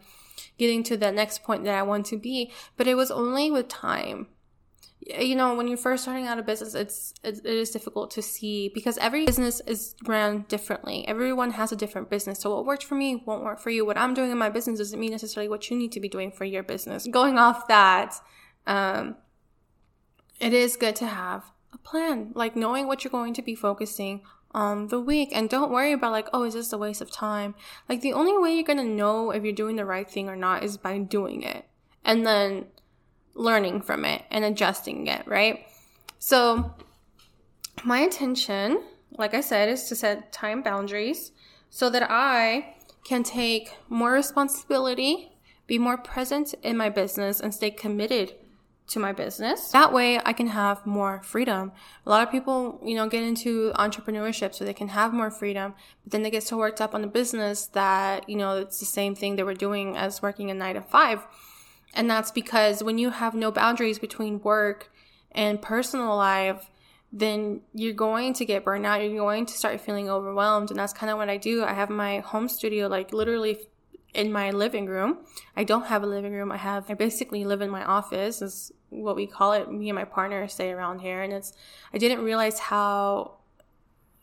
getting 0.57 0.83
to 0.83 0.97
the 0.97 1.11
next 1.11 1.43
point 1.43 1.63
that 1.65 1.75
I 1.75 1.83
want 1.83 2.05
to 2.07 2.17
be. 2.17 2.51
But 2.77 2.87
it 2.87 2.95
was 2.95 3.11
only 3.11 3.51
with 3.51 3.67
time. 3.67 4.27
You 5.05 5.35
know, 5.35 5.53
when 5.55 5.67
you're 5.67 5.77
first 5.77 6.03
starting 6.03 6.27
out 6.27 6.39
a 6.39 6.43
business, 6.43 6.75
it's 6.75 7.13
it 7.23 7.45
is 7.45 7.71
difficult 7.71 8.09
to 8.11 8.21
see 8.21 8.71
because 8.73 8.97
every 8.99 9.25
business 9.25 9.61
is 9.67 9.95
ran 10.05 10.45
differently. 10.47 11.05
Everyone 11.05 11.51
has 11.51 11.73
a 11.73 11.75
different 11.75 12.09
business. 12.09 12.39
So 12.39 12.55
what 12.55 12.65
worked 12.65 12.85
for 12.85 12.95
me 12.95 13.21
won't 13.25 13.43
work 13.43 13.59
for 13.59 13.69
you. 13.69 13.85
What 13.85 13.97
I'm 13.97 14.13
doing 14.13 14.31
in 14.31 14.37
my 14.37 14.49
business 14.49 14.79
doesn't 14.79 14.97
mean 14.97 15.11
necessarily 15.11 15.49
what 15.49 15.69
you 15.69 15.77
need 15.77 15.91
to 15.91 15.99
be 15.99 16.07
doing 16.07 16.31
for 16.31 16.45
your 16.45 16.63
business. 16.63 17.05
Going 17.05 17.37
off 17.37 17.67
that, 17.67 18.15
um, 18.65 19.17
it 20.39 20.53
is 20.53 20.77
good 20.77 20.95
to 20.97 21.07
have 21.07 21.52
a 21.73 21.77
plan, 21.77 22.31
like 22.35 22.55
knowing 22.55 22.87
what 22.87 23.03
you're 23.03 23.11
going 23.11 23.33
to 23.33 23.41
be 23.41 23.55
focusing 23.55 24.21
on 24.51 24.87
the 24.87 24.99
week. 24.99 25.29
And 25.33 25.49
don't 25.49 25.71
worry 25.71 25.93
about 25.93 26.11
like, 26.11 26.27
oh, 26.33 26.43
is 26.43 26.53
this 26.53 26.71
a 26.73 26.77
waste 26.77 27.01
of 27.01 27.11
time? 27.11 27.55
Like 27.89 28.01
the 28.01 28.13
only 28.13 28.37
way 28.37 28.53
you're 28.53 28.63
gonna 28.63 28.83
know 28.83 29.31
if 29.31 29.43
you're 29.43 29.53
doing 29.53 29.75
the 29.75 29.85
right 29.85 30.09
thing 30.09 30.29
or 30.29 30.35
not 30.35 30.63
is 30.63 30.77
by 30.77 30.97
doing 30.99 31.43
it 31.43 31.65
and 32.05 32.25
then 32.25 32.67
learning 33.33 33.81
from 33.81 34.05
it 34.05 34.23
and 34.29 34.45
adjusting 34.45 35.07
it, 35.07 35.25
right? 35.27 35.65
So 36.19 36.73
my 37.83 37.99
intention, 37.99 38.83
like 39.17 39.33
I 39.33 39.41
said, 39.41 39.69
is 39.69 39.87
to 39.89 39.95
set 39.95 40.31
time 40.31 40.61
boundaries 40.61 41.31
so 41.69 41.89
that 41.89 42.07
I 42.09 42.75
can 43.03 43.23
take 43.23 43.75
more 43.89 44.11
responsibility, 44.11 45.31
be 45.67 45.79
more 45.79 45.97
present 45.97 46.53
in 46.61 46.77
my 46.77 46.89
business, 46.89 47.39
and 47.39 47.53
stay 47.53 47.71
committed 47.71 48.33
to 48.87 48.99
my 48.99 49.13
business. 49.13 49.69
That 49.69 49.93
way 49.93 50.19
I 50.25 50.33
can 50.33 50.47
have 50.47 50.85
more 50.85 51.21
freedom. 51.23 51.71
A 52.05 52.09
lot 52.09 52.23
of 52.25 52.31
people, 52.31 52.79
you 52.83 52.95
know, 52.95 53.07
get 53.07 53.23
into 53.23 53.71
entrepreneurship 53.73 54.53
so 54.53 54.65
they 54.65 54.73
can 54.73 54.89
have 54.89 55.13
more 55.13 55.31
freedom, 55.31 55.73
but 56.03 56.11
then 56.11 56.23
they 56.23 56.29
get 56.29 56.43
so 56.43 56.57
worked 56.57 56.81
up 56.81 56.93
on 56.93 57.01
the 57.01 57.07
business 57.07 57.67
that, 57.67 58.29
you 58.29 58.35
know, 58.35 58.57
it's 58.57 58.79
the 58.79 58.85
same 58.85 59.15
thing 59.15 59.35
they 59.35 59.43
were 59.43 59.53
doing 59.53 59.95
as 59.95 60.21
working 60.21 60.51
a 60.51 60.53
nine 60.53 60.75
to 60.75 60.81
five. 60.81 61.25
And 61.93 62.09
that's 62.09 62.31
because 62.31 62.83
when 62.83 62.97
you 62.97 63.11
have 63.11 63.33
no 63.35 63.51
boundaries 63.51 63.99
between 63.99 64.41
work 64.41 64.91
and 65.31 65.61
personal 65.61 66.15
life, 66.15 66.69
then 67.11 67.61
you're 67.73 67.93
going 67.93 68.33
to 68.33 68.45
get 68.45 68.63
burned 68.63 68.85
out. 68.85 69.01
You're 69.01 69.15
going 69.15 69.45
to 69.45 69.53
start 69.53 69.79
feeling 69.79 70.09
overwhelmed. 70.09 70.71
And 70.71 70.79
that's 70.79 70.93
kind 70.93 71.11
of 71.11 71.17
what 71.17 71.29
I 71.29 71.37
do. 71.37 71.63
I 71.63 71.73
have 71.73 71.91
my 71.91 72.19
home 72.19 72.49
studio 72.49 72.87
like 72.87 73.13
literally 73.13 73.59
in 74.13 74.31
my 74.31 74.51
living 74.51 74.85
room. 74.85 75.19
I 75.55 75.63
don't 75.63 75.87
have 75.87 76.03
a 76.03 76.07
living 76.07 76.33
room. 76.33 76.51
I 76.51 76.57
have, 76.57 76.89
I 76.89 76.93
basically 76.93 77.45
live 77.45 77.61
in 77.61 77.69
my 77.69 77.83
office 77.83 78.41
is 78.41 78.71
what 78.89 79.15
we 79.15 79.25
call 79.25 79.53
it. 79.53 79.71
Me 79.71 79.89
and 79.89 79.95
my 79.95 80.05
partner 80.05 80.47
stay 80.47 80.71
around 80.71 80.99
here. 80.99 81.21
And 81.21 81.33
it's, 81.33 81.53
I 81.93 81.97
didn't 81.97 82.23
realize 82.23 82.59
how 82.59 83.37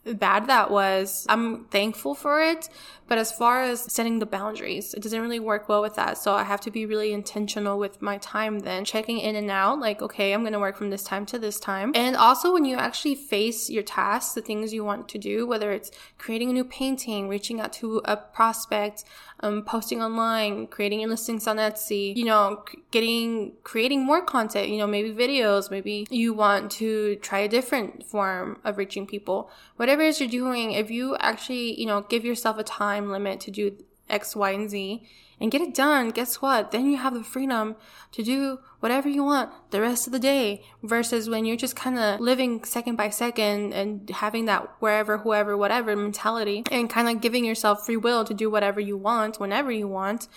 bad 0.04 0.46
that 0.46 0.70
was. 0.70 1.26
I'm 1.28 1.64
thankful 1.66 2.14
for 2.14 2.42
it, 2.42 2.68
but 3.06 3.18
as 3.18 3.30
far 3.30 3.62
as 3.62 3.80
setting 3.92 4.18
the 4.18 4.26
boundaries, 4.26 4.94
it 4.94 5.02
doesn't 5.02 5.20
really 5.20 5.40
work 5.40 5.68
well 5.68 5.82
with 5.82 5.94
that. 5.96 6.16
So 6.16 6.32
I 6.32 6.44
have 6.44 6.60
to 6.62 6.70
be 6.70 6.86
really 6.86 7.12
intentional 7.12 7.78
with 7.78 8.00
my 8.00 8.16
time 8.18 8.60
then, 8.60 8.84
checking 8.84 9.18
in 9.18 9.36
and 9.36 9.50
out, 9.50 9.78
like, 9.78 10.00
okay, 10.00 10.32
I'm 10.32 10.40
going 10.40 10.54
to 10.54 10.58
work 10.58 10.76
from 10.76 10.90
this 10.90 11.04
time 11.04 11.26
to 11.26 11.38
this 11.38 11.60
time. 11.60 11.92
And 11.94 12.16
also 12.16 12.52
when 12.52 12.64
you 12.64 12.76
actually 12.76 13.14
face 13.14 13.68
your 13.68 13.82
tasks, 13.82 14.32
the 14.32 14.40
things 14.40 14.72
you 14.72 14.84
want 14.84 15.08
to 15.10 15.18
do, 15.18 15.46
whether 15.46 15.70
it's 15.70 15.90
creating 16.16 16.48
a 16.48 16.54
new 16.54 16.64
painting, 16.64 17.28
reaching 17.28 17.60
out 17.60 17.72
to 17.74 18.00
a 18.06 18.16
prospect, 18.16 19.04
um, 19.42 19.62
posting 19.64 20.02
online, 20.02 20.66
creating 20.66 21.06
listings 21.08 21.46
on 21.46 21.56
Etsy, 21.56 22.16
you 22.16 22.24
know, 22.24 22.64
getting, 22.90 23.52
creating 23.64 24.04
more 24.04 24.22
content, 24.22 24.68
you 24.68 24.78
know, 24.78 24.86
maybe 24.86 25.12
videos, 25.12 25.70
maybe 25.70 26.06
you 26.10 26.32
want 26.32 26.70
to 26.72 27.16
try 27.16 27.40
a 27.40 27.48
different 27.48 28.04
form 28.04 28.58
of 28.64 28.76
reaching 28.78 29.06
people. 29.06 29.50
Whatever 29.76 30.02
it 30.02 30.08
is 30.08 30.20
you're 30.20 30.28
doing, 30.28 30.72
if 30.72 30.90
you 30.90 31.16
actually, 31.18 31.78
you 31.80 31.86
know, 31.86 32.02
give 32.02 32.24
yourself 32.24 32.58
a 32.58 32.64
time 32.64 33.10
limit 33.10 33.40
to 33.40 33.50
do 33.50 33.76
X, 34.08 34.36
Y, 34.36 34.50
and 34.50 34.68
Z 34.68 35.02
and 35.40 35.50
get 35.50 35.62
it 35.62 35.74
done, 35.74 36.10
guess 36.10 36.42
what? 36.42 36.70
Then 36.70 36.86
you 36.86 36.98
have 36.98 37.14
the 37.14 37.24
freedom 37.24 37.76
to 38.12 38.22
do 38.22 38.58
whatever 38.80 39.08
you 39.08 39.24
want 39.24 39.50
the 39.70 39.80
rest 39.80 40.06
of 40.06 40.12
the 40.12 40.18
day 40.18 40.62
versus 40.82 41.30
when 41.30 41.44
you're 41.44 41.56
just 41.56 41.74
kind 41.74 41.98
of 41.98 42.20
living 42.20 42.62
second 42.64 42.96
by 42.96 43.08
second 43.08 43.72
and 43.72 44.08
having 44.10 44.44
that 44.44 44.68
wherever, 44.80 45.18
whoever, 45.18 45.56
whatever 45.56 45.96
mentality 45.96 46.64
and 46.70 46.90
kind 46.90 47.08
of 47.08 47.22
giving 47.22 47.44
yourself 47.44 47.86
free 47.86 47.96
will 47.96 48.24
to 48.24 48.34
do 48.34 48.50
whatever 48.50 48.80
you 48.80 48.96
want 48.96 49.40
whenever 49.40 49.72
you 49.72 49.88
want. 49.88 50.28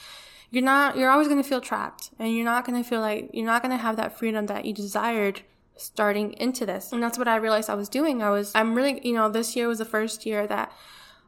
You're 0.49 0.63
not, 0.63 0.95
you're 0.95 1.09
always 1.09 1.27
going 1.27 1.41
to 1.41 1.47
feel 1.47 1.61
trapped 1.61 2.11
and 2.17 2.33
you're 2.33 2.45
not 2.45 2.65
going 2.65 2.81
to 2.81 2.87
feel 2.87 3.01
like, 3.01 3.29
you're 3.33 3.45
not 3.45 3.61
going 3.61 3.75
to 3.75 3.81
have 3.81 3.97
that 3.97 4.17
freedom 4.17 4.45
that 4.45 4.63
you 4.63 4.73
desired 4.73 5.41
starting 5.75 6.33
into 6.33 6.65
this. 6.65 6.93
And 6.93 7.03
that's 7.03 7.17
what 7.17 7.27
I 7.27 7.35
realized 7.37 7.69
I 7.69 7.75
was 7.75 7.89
doing. 7.89 8.21
I 8.21 8.29
was, 8.29 8.51
I'm 8.55 8.75
really, 8.75 9.05
you 9.05 9.13
know, 9.13 9.27
this 9.29 9.55
year 9.55 9.67
was 9.67 9.79
the 9.79 9.85
first 9.85 10.25
year 10.25 10.47
that 10.47 10.71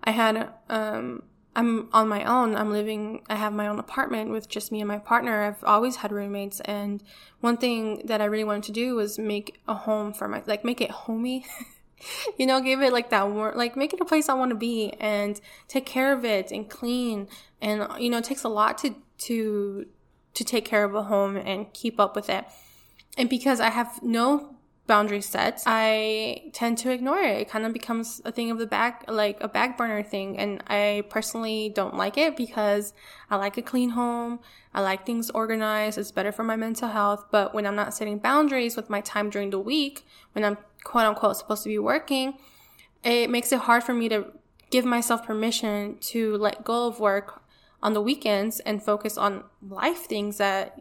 I 0.03 0.11
had, 0.11 0.53
um, 0.69 1.23
I'm 1.55 1.87
on 1.93 2.09
my 2.09 2.23
own. 2.25 2.55
I'm 2.55 2.71
living, 2.71 3.23
I 3.29 3.35
have 3.35 3.53
my 3.53 3.67
own 3.67 3.79
apartment 3.79 4.31
with 4.31 4.49
just 4.49 4.71
me 4.71 4.81
and 4.81 4.87
my 4.87 4.97
partner. 4.97 5.43
I've 5.43 5.63
always 5.63 5.97
had 5.97 6.11
roommates. 6.11 6.59
And 6.61 7.01
one 7.39 7.57
thing 7.57 8.01
that 8.05 8.21
I 8.21 8.25
really 8.25 8.43
wanted 8.43 8.63
to 8.63 8.71
do 8.73 8.95
was 8.95 9.17
make 9.17 9.59
a 9.67 9.73
home 9.73 10.13
for 10.13 10.27
my, 10.27 10.43
like 10.45 10.65
make 10.65 10.81
it 10.81 10.91
homey. 10.91 11.45
you 12.37 12.45
know, 12.45 12.59
give 12.59 12.81
it 12.81 12.91
like 12.91 13.09
that 13.09 13.29
warm, 13.29 13.55
like 13.55 13.77
make 13.77 13.93
it 13.93 14.01
a 14.01 14.05
place 14.05 14.27
I 14.27 14.33
want 14.33 14.49
to 14.49 14.55
be 14.55 14.91
and 14.99 15.39
take 15.67 15.85
care 15.85 16.11
of 16.11 16.25
it 16.25 16.51
and 16.51 16.69
clean. 16.69 17.27
And, 17.61 17.87
you 17.99 18.09
know, 18.09 18.17
it 18.17 18.25
takes 18.25 18.43
a 18.43 18.49
lot 18.49 18.77
to, 18.79 18.95
to, 19.19 19.85
to 20.33 20.43
take 20.43 20.65
care 20.65 20.83
of 20.83 20.93
a 20.93 21.03
home 21.03 21.37
and 21.37 21.71
keep 21.71 21.99
up 21.99 22.15
with 22.15 22.29
it. 22.29 22.45
And 23.17 23.29
because 23.29 23.61
I 23.61 23.69
have 23.69 24.03
no 24.03 24.54
boundary 24.87 25.21
set, 25.21 25.63
I 25.65 26.43
tend 26.53 26.77
to 26.79 26.91
ignore 26.91 27.19
it. 27.19 27.41
It 27.41 27.49
kind 27.49 27.65
of 27.65 27.73
becomes 27.73 28.21
a 28.23 28.31
thing 28.31 28.51
of 28.51 28.59
the 28.59 28.67
back, 28.67 29.05
like 29.07 29.41
a 29.41 29.47
back 29.47 29.77
burner 29.77 30.03
thing. 30.03 30.37
And 30.37 30.63
I 30.67 31.03
personally 31.09 31.71
don't 31.73 31.95
like 31.95 32.17
it 32.17 32.37
because 32.37 32.93
I 33.29 33.37
like 33.37 33.57
a 33.57 33.61
clean 33.61 33.91
home. 33.91 34.39
I 34.73 34.81
like 34.81 35.05
things 35.05 35.29
organized. 35.31 35.97
It's 35.97 36.11
better 36.11 36.31
for 36.31 36.43
my 36.43 36.55
mental 36.55 36.89
health. 36.89 37.25
But 37.31 37.53
when 37.53 37.65
I'm 37.65 37.75
not 37.75 37.93
setting 37.93 38.19
boundaries 38.19 38.75
with 38.75 38.89
my 38.89 39.01
time 39.01 39.29
during 39.29 39.49
the 39.49 39.59
week, 39.59 40.05
when 40.33 40.45
I'm 40.45 40.57
quote 40.83 41.05
unquote 41.05 41.37
supposed 41.37 41.63
to 41.63 41.69
be 41.69 41.79
working, 41.79 42.37
it 43.03 43.29
makes 43.29 43.51
it 43.51 43.59
hard 43.59 43.83
for 43.83 43.93
me 43.93 44.09
to 44.09 44.27
give 44.69 44.85
myself 44.85 45.25
permission 45.25 45.97
to 45.99 46.37
let 46.37 46.63
go 46.63 46.87
of 46.87 46.99
work 46.99 47.41
on 47.81 47.93
the 47.93 48.01
weekends 48.01 48.59
and 48.61 48.81
focus 48.81 49.17
on 49.17 49.43
life 49.61 50.05
things 50.05 50.37
that 50.37 50.79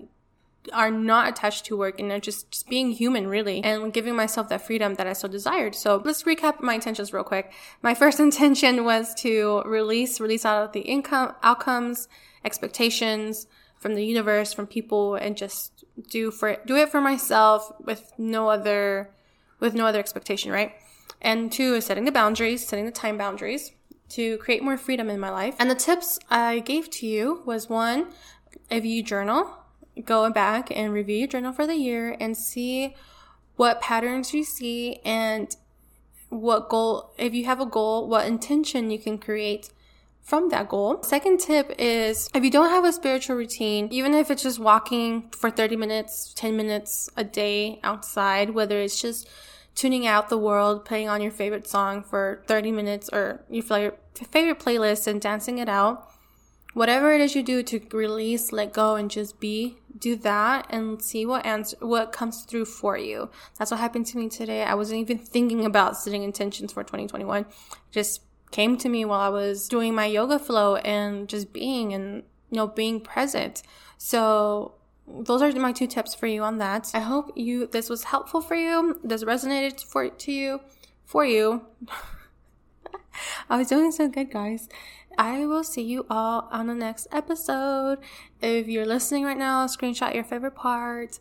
are 0.72 0.90
not 0.90 1.29
attached 1.29 1.64
to 1.66 1.77
work 1.77 2.00
and 2.00 2.11
are 2.11 2.20
just, 2.20 2.50
just 2.50 2.68
being 2.68 2.90
human 2.90 3.27
really 3.27 3.62
and 3.62 3.92
giving 3.92 4.16
myself 4.16 4.48
that 4.48 4.66
freedom 4.66 4.94
that 4.94 5.07
I 5.07 5.12
so 5.12 5.29
desired. 5.29 5.74
So 5.74 6.00
let's 6.05 6.22
recap 6.22 6.61
my 6.61 6.74
intentions 6.74 7.12
real 7.12 7.24
quick. 7.24 7.53
My 7.83 7.94
first 8.03 8.20
intention 8.20 8.85
was 8.85 9.14
to 9.16 9.62
release, 9.64 10.20
release 10.20 10.44
out 10.44 10.64
of 10.64 10.72
the 10.72 10.81
income, 10.81 11.35
outcomes, 11.42 12.09
expectations 12.44 13.46
from 13.79 13.94
the 13.94 14.05
universe, 14.05 14.53
from 14.53 14.66
people 14.66 15.14
and 15.14 15.37
just 15.37 15.85
do 16.11 16.31
for, 16.31 16.57
do 16.64 16.77
it 16.77 16.88
for 16.88 17.00
myself 17.00 17.70
with 17.81 18.12
no 18.16 18.48
other, 18.48 19.11
with 19.61 19.74
no 19.74 19.87
other 19.87 19.98
expectation, 19.98 20.50
right? 20.50 20.72
And 21.20 21.50
two 21.50 21.74
is 21.74 21.87
setting 21.87 22.05
the 22.05 22.12
boundaries, 22.12 22.66
setting 22.66 22.87
the 22.87 22.92
time 22.92 23.18
boundaries 23.18 23.72
to 24.11 24.38
create 24.38 24.62
more 24.62 24.77
freedom 24.77 25.09
in 25.09 25.18
my 25.18 25.31
life. 25.31 25.57
And 25.59 25.70
the 25.70 25.74
tips 25.74 26.18
I 26.31 26.61
gave 26.61 26.90
to 26.90 27.07
you 27.07 27.42
was 27.44 27.68
one, 27.68 28.09
if 28.70 28.85
you 28.85 29.03
journal, 29.03 29.63
go 30.05 30.31
back 30.31 30.71
and 30.75 30.93
review 30.93 31.19
your 31.19 31.29
journal 31.29 31.53
for 31.53 31.67
the 31.67 31.77
year 31.77 32.17
and 32.19 32.37
see 32.37 32.95
what 33.57 33.81
patterns 33.81 34.35
you 34.35 34.45
see 34.45 35.01
and 35.05 35.57
what 36.29 36.69
goal, 36.69 37.15
if 37.17 37.35
you 37.35 37.45
have 37.45 37.61
a 37.61 37.67
goal, 37.67 38.09
what 38.09 38.27
intention 38.27 38.91
you 38.91 38.99
can 38.99 39.19
create 39.19 39.71
from 40.21 40.49
that 40.49 40.69
goal. 40.69 41.03
Second 41.03 41.39
tip 41.39 41.73
is 41.79 42.29
if 42.35 42.43
you 42.43 42.51
don't 42.51 42.71
have 42.71 42.85
a 42.85 42.93
spiritual 42.93 43.37
routine, 43.37 43.89
even 43.91 44.15
if 44.15 44.31
it's 44.31 44.43
just 44.43 44.59
walking 44.59 45.31
for 45.31 45.51
30 45.51 45.77
minutes, 45.77 46.33
10 46.35 46.57
minutes 46.57 47.11
a 47.17 47.23
day 47.23 47.79
outside, 47.85 48.51
whether 48.51 48.81
it's 48.81 49.01
just 49.01 49.29
tuning 49.75 50.07
out 50.07 50.29
the 50.29 50.39
world, 50.39 50.85
putting 50.85 51.09
on 51.09 51.21
your 51.21 51.31
favorite 51.31 51.67
song 51.69 52.03
for 52.03 52.43
30 52.47 52.73
minutes 52.73 53.11
or 53.13 53.45
your 53.51 53.63
favorite 53.63 54.59
playlist 54.59 55.07
and 55.07 55.21
dancing 55.21 55.59
it 55.59 55.69
out, 55.69 56.11
whatever 56.75 57.13
it 57.13 57.21
is 57.21 57.35
you 57.35 57.43
do 57.43 57.63
to 57.63 57.81
release, 57.93 58.53
let 58.53 58.73
go, 58.73 58.97
and 58.97 59.11
just 59.11 59.41
be, 59.41 59.79
do 59.99 60.17
that 60.17 60.67
and 60.71 61.01
see 61.01 61.25
what 61.25 61.47
answer, 61.47 61.77
what 61.81 62.13
comes 62.13 62.43
through 62.43 62.67
for 62.67 62.99
you. 62.99 63.31
That's 63.59 63.71
what 63.71 63.81
happened 63.81 64.07
to 64.07 64.19
me 64.19 64.29
today. 64.29 64.63
I 64.63 64.75
wasn't 64.75 65.01
even 65.01 65.19
thinking 65.19 65.65
about 65.65 65.97
setting 65.97 66.23
intentions 66.23 66.73
for 66.73 66.83
2021. 66.83 67.47
just 67.91 68.21
came 68.51 68.77
to 68.77 68.89
me 68.89 69.05
while 69.05 69.21
I 69.21 69.31
was 69.31 69.69
doing 69.69 69.95
my 69.95 70.07
yoga 70.07 70.39
flow 70.39 70.77
and 70.77 71.29
just 71.29 71.53
being 71.53 71.93
and, 71.93 72.23
you 72.51 72.57
know, 72.59 72.67
being 72.67 73.01
present. 73.01 73.63
So 73.99 74.75
those 75.07 75.43
are 75.43 75.53
my 75.59 75.73
two 75.73 75.87
tips 75.87 76.15
for 76.15 76.27
you 76.27 76.43
on 76.43 76.59
that. 76.59 76.91
I 76.95 77.01
hope 77.01 77.33
you, 77.35 77.67
this 77.67 77.89
was 77.89 78.05
helpful 78.05 78.41
for 78.41 78.55
you. 78.55 79.01
This 79.03 79.25
resonated 79.25 79.83
for, 79.83 80.09
to 80.09 80.33
you, 80.33 80.61
for 81.05 81.25
you. 81.25 81.67
I 83.51 83.57
was 83.59 83.69
doing 83.69 83.93
so 83.93 84.09
good, 84.09 84.31
guys. 84.31 84.69
I 85.18 85.46
will 85.46 85.64
see 85.64 85.83
you 85.83 86.07
all 86.11 86.48
on 86.50 86.66
the 86.66 86.74
next 86.74 87.07
episode. 87.12 87.98
If 88.40 88.68
you're 88.68 88.87
listening 88.87 89.24
right 89.24 89.37
now, 89.37 89.66
screenshot 89.66 90.14
your 90.14 90.24
favorite 90.24 90.55
part, 90.55 91.18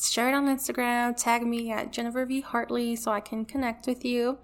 share 0.00 0.28
it 0.28 0.34
on 0.34 0.46
Instagram, 0.46 1.16
tag 1.16 1.46
me 1.46 1.70
at 1.70 1.92
Jennifer 1.92 2.24
V. 2.24 2.40
Hartley 2.40 2.96
so 2.96 3.10
I 3.10 3.20
can 3.20 3.44
connect 3.44 3.86
with 3.86 4.04
you. 4.04 4.38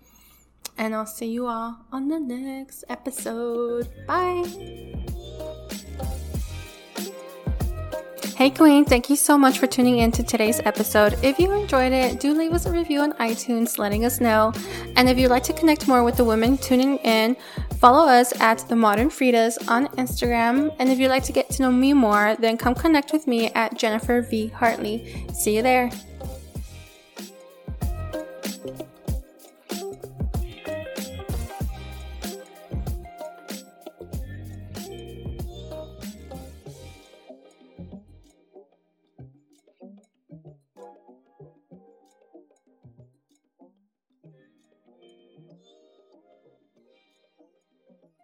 And 0.78 0.94
I'll 0.94 1.06
see 1.06 1.26
you 1.26 1.46
all 1.46 1.84
on 1.92 2.08
the 2.08 2.18
next 2.18 2.84
episode. 2.88 3.88
Bye. 4.06 4.91
Hey 8.42 8.50
Queen, 8.50 8.84
thank 8.84 9.08
you 9.08 9.14
so 9.14 9.38
much 9.38 9.60
for 9.60 9.68
tuning 9.68 9.98
in 9.98 10.10
to 10.10 10.24
today's 10.24 10.58
episode. 10.64 11.16
If 11.22 11.38
you 11.38 11.52
enjoyed 11.52 11.92
it, 11.92 12.18
do 12.18 12.34
leave 12.34 12.52
us 12.52 12.66
a 12.66 12.72
review 12.72 12.98
on 12.98 13.12
iTunes 13.12 13.78
letting 13.78 14.04
us 14.04 14.20
know. 14.20 14.52
And 14.96 15.08
if 15.08 15.16
you'd 15.16 15.30
like 15.30 15.44
to 15.44 15.52
connect 15.52 15.86
more 15.86 16.02
with 16.02 16.16
the 16.16 16.24
women 16.24 16.58
tuning 16.58 16.96
in, 17.04 17.36
follow 17.78 18.04
us 18.08 18.32
at 18.40 18.68
The 18.68 18.74
Modern 18.74 19.10
Fridas 19.10 19.58
on 19.70 19.86
Instagram. 19.90 20.74
And 20.80 20.88
if 20.88 20.98
you'd 20.98 21.06
like 21.06 21.22
to 21.22 21.32
get 21.32 21.50
to 21.50 21.62
know 21.62 21.70
me 21.70 21.92
more, 21.92 22.34
then 22.40 22.56
come 22.56 22.74
connect 22.74 23.12
with 23.12 23.28
me 23.28 23.52
at 23.52 23.78
Jennifer 23.78 24.22
V. 24.22 24.48
Hartley. 24.48 25.24
See 25.32 25.54
you 25.54 25.62
there. 25.62 25.92